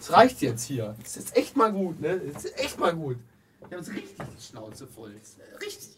[0.00, 0.94] es reicht jetzt hier.
[1.04, 2.20] Es ist echt mal gut, ne?
[2.34, 3.16] Es ist echt mal gut.
[3.58, 5.12] Ich habe jetzt richtig die Schnauze voll.
[5.20, 5.88] Es ist, äh, Richtig.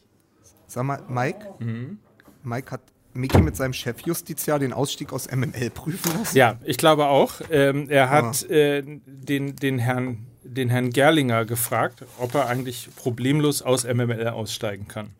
[0.66, 1.98] Sag mal, Mike, Mhm.
[2.42, 2.80] Mike hat
[3.14, 6.36] Mickey mit seinem Chefjustiziar den Ausstieg aus MML prüfen lassen.
[6.36, 7.34] Ja, ich glaube auch.
[7.50, 8.52] Ähm, er hat Ah.
[8.52, 14.88] äh, den, den, Herrn, den Herrn Gerlinger gefragt, ob er eigentlich problemlos aus MML aussteigen
[14.88, 15.10] kann.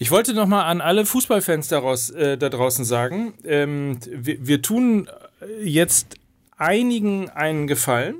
[0.00, 4.62] Ich wollte noch mal an alle Fußballfans daraus, äh, da draußen sagen, ähm, wir, wir
[4.62, 5.10] tun
[5.60, 6.14] jetzt
[6.56, 8.14] einigen einen Gefallen.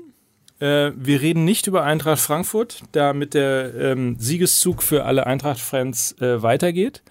[0.59, 6.43] Äh, wir reden nicht über Eintracht Frankfurt, damit der ähm, Siegeszug für alle Eintracht-Fans äh,
[6.43, 7.01] weitergeht.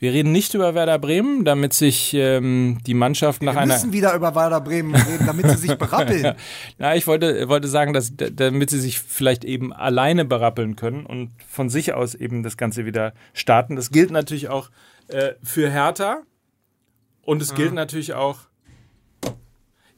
[0.00, 3.74] Wir reden nicht über Werder Bremen, damit sich ähm, die Mannschaft nach Wir einer.
[3.74, 6.34] müssen wieder über Werder Bremen reden, damit sie sich berappeln.
[6.78, 11.30] Na, ich wollte, wollte sagen, dass damit sie sich vielleicht eben alleine berappeln können und
[11.48, 13.74] von sich aus eben das Ganze wieder starten.
[13.74, 14.70] Das gilt natürlich auch
[15.08, 16.22] äh, für Hertha
[17.22, 18.38] und es gilt natürlich auch.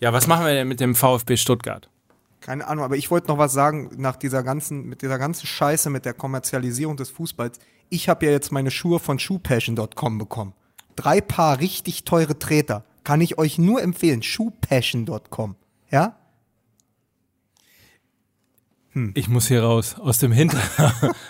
[0.01, 1.91] Ja, was machen wir denn mit dem VfB Stuttgart?
[2.41, 5.91] Keine Ahnung, aber ich wollte noch was sagen nach dieser ganzen, mit dieser ganzen Scheiße
[5.91, 7.59] mit der Kommerzialisierung des Fußballs.
[7.91, 10.55] Ich habe ja jetzt meine Schuhe von shoepassion.com bekommen.
[10.97, 12.85] Drei Paar richtig teure Treter.
[13.05, 14.23] Kann ich euch nur empfehlen.
[14.23, 15.57] shoepassion.com.
[15.91, 16.17] Ja?
[19.15, 20.61] Ich muss hier raus aus dem Hinter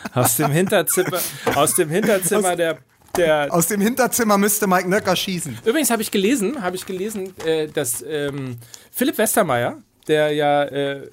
[0.14, 1.20] aus dem Hinterzimmer
[1.54, 2.78] aus dem Hinterzimmer der
[3.16, 5.58] der Aus dem Hinterzimmer müsste Mike Nöcker schießen.
[5.64, 8.56] Übrigens habe ich gelesen, habe ich gelesen, äh, dass ähm,
[8.92, 9.78] Philipp Westermeier,
[10.10, 11.08] der ja äh,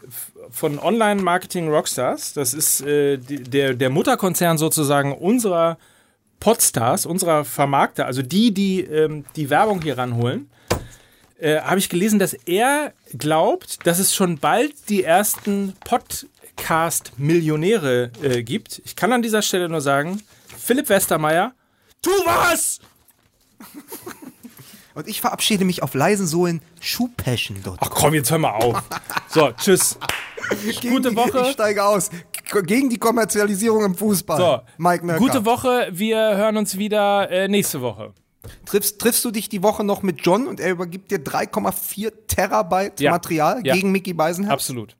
[0.49, 5.77] von Online Marketing Rockstars, das ist äh, der der Mutterkonzern sozusagen unserer
[6.39, 10.49] Podstars, unserer Vermarkter, also die, die ähm, die Werbung hier ranholen,
[11.39, 18.43] äh, habe ich gelesen, dass er glaubt, dass es schon bald die ersten Podcast-Millionäre äh,
[18.43, 18.81] gibt.
[18.85, 20.21] Ich kann an dieser Stelle nur sagen,
[20.57, 21.53] Philipp Westermeier,
[22.01, 22.79] tu was!
[24.97, 27.77] Und ich verabschiede mich auf leisen Sohlen shoepassion.com.
[27.79, 28.81] Ach komm, jetzt hör mal auf.
[29.29, 29.99] So, tschüss.
[30.81, 31.41] Gegen gute die- Woche.
[31.41, 32.09] Ich steige aus.
[32.63, 34.37] Gegen die Kommerzialisierung im Fußball.
[34.39, 35.19] So, Mike Nöcker.
[35.19, 35.89] gute Woche.
[35.91, 38.13] Wir hören uns wieder äh, nächste Woche.
[38.65, 42.99] Triffst, triffst du dich die Woche noch mit John und er übergibt dir 3,4 Terabyte
[42.99, 43.11] Ja.
[43.11, 43.75] Material Ja.
[43.75, 44.51] gegen Mickey Beisenherz?
[44.53, 44.95] Absolut.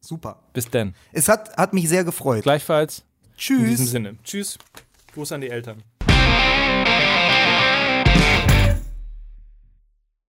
[0.00, 0.38] Super.
[0.52, 0.94] Bis dann.
[1.12, 2.44] Es hat, hat mich sehr gefreut.
[2.44, 3.02] Gleichfalls.
[3.48, 3.90] In diesem Tschüss.
[3.90, 4.16] Sinne.
[4.22, 4.58] Tschüss.
[5.14, 5.82] Gruß an die Eltern.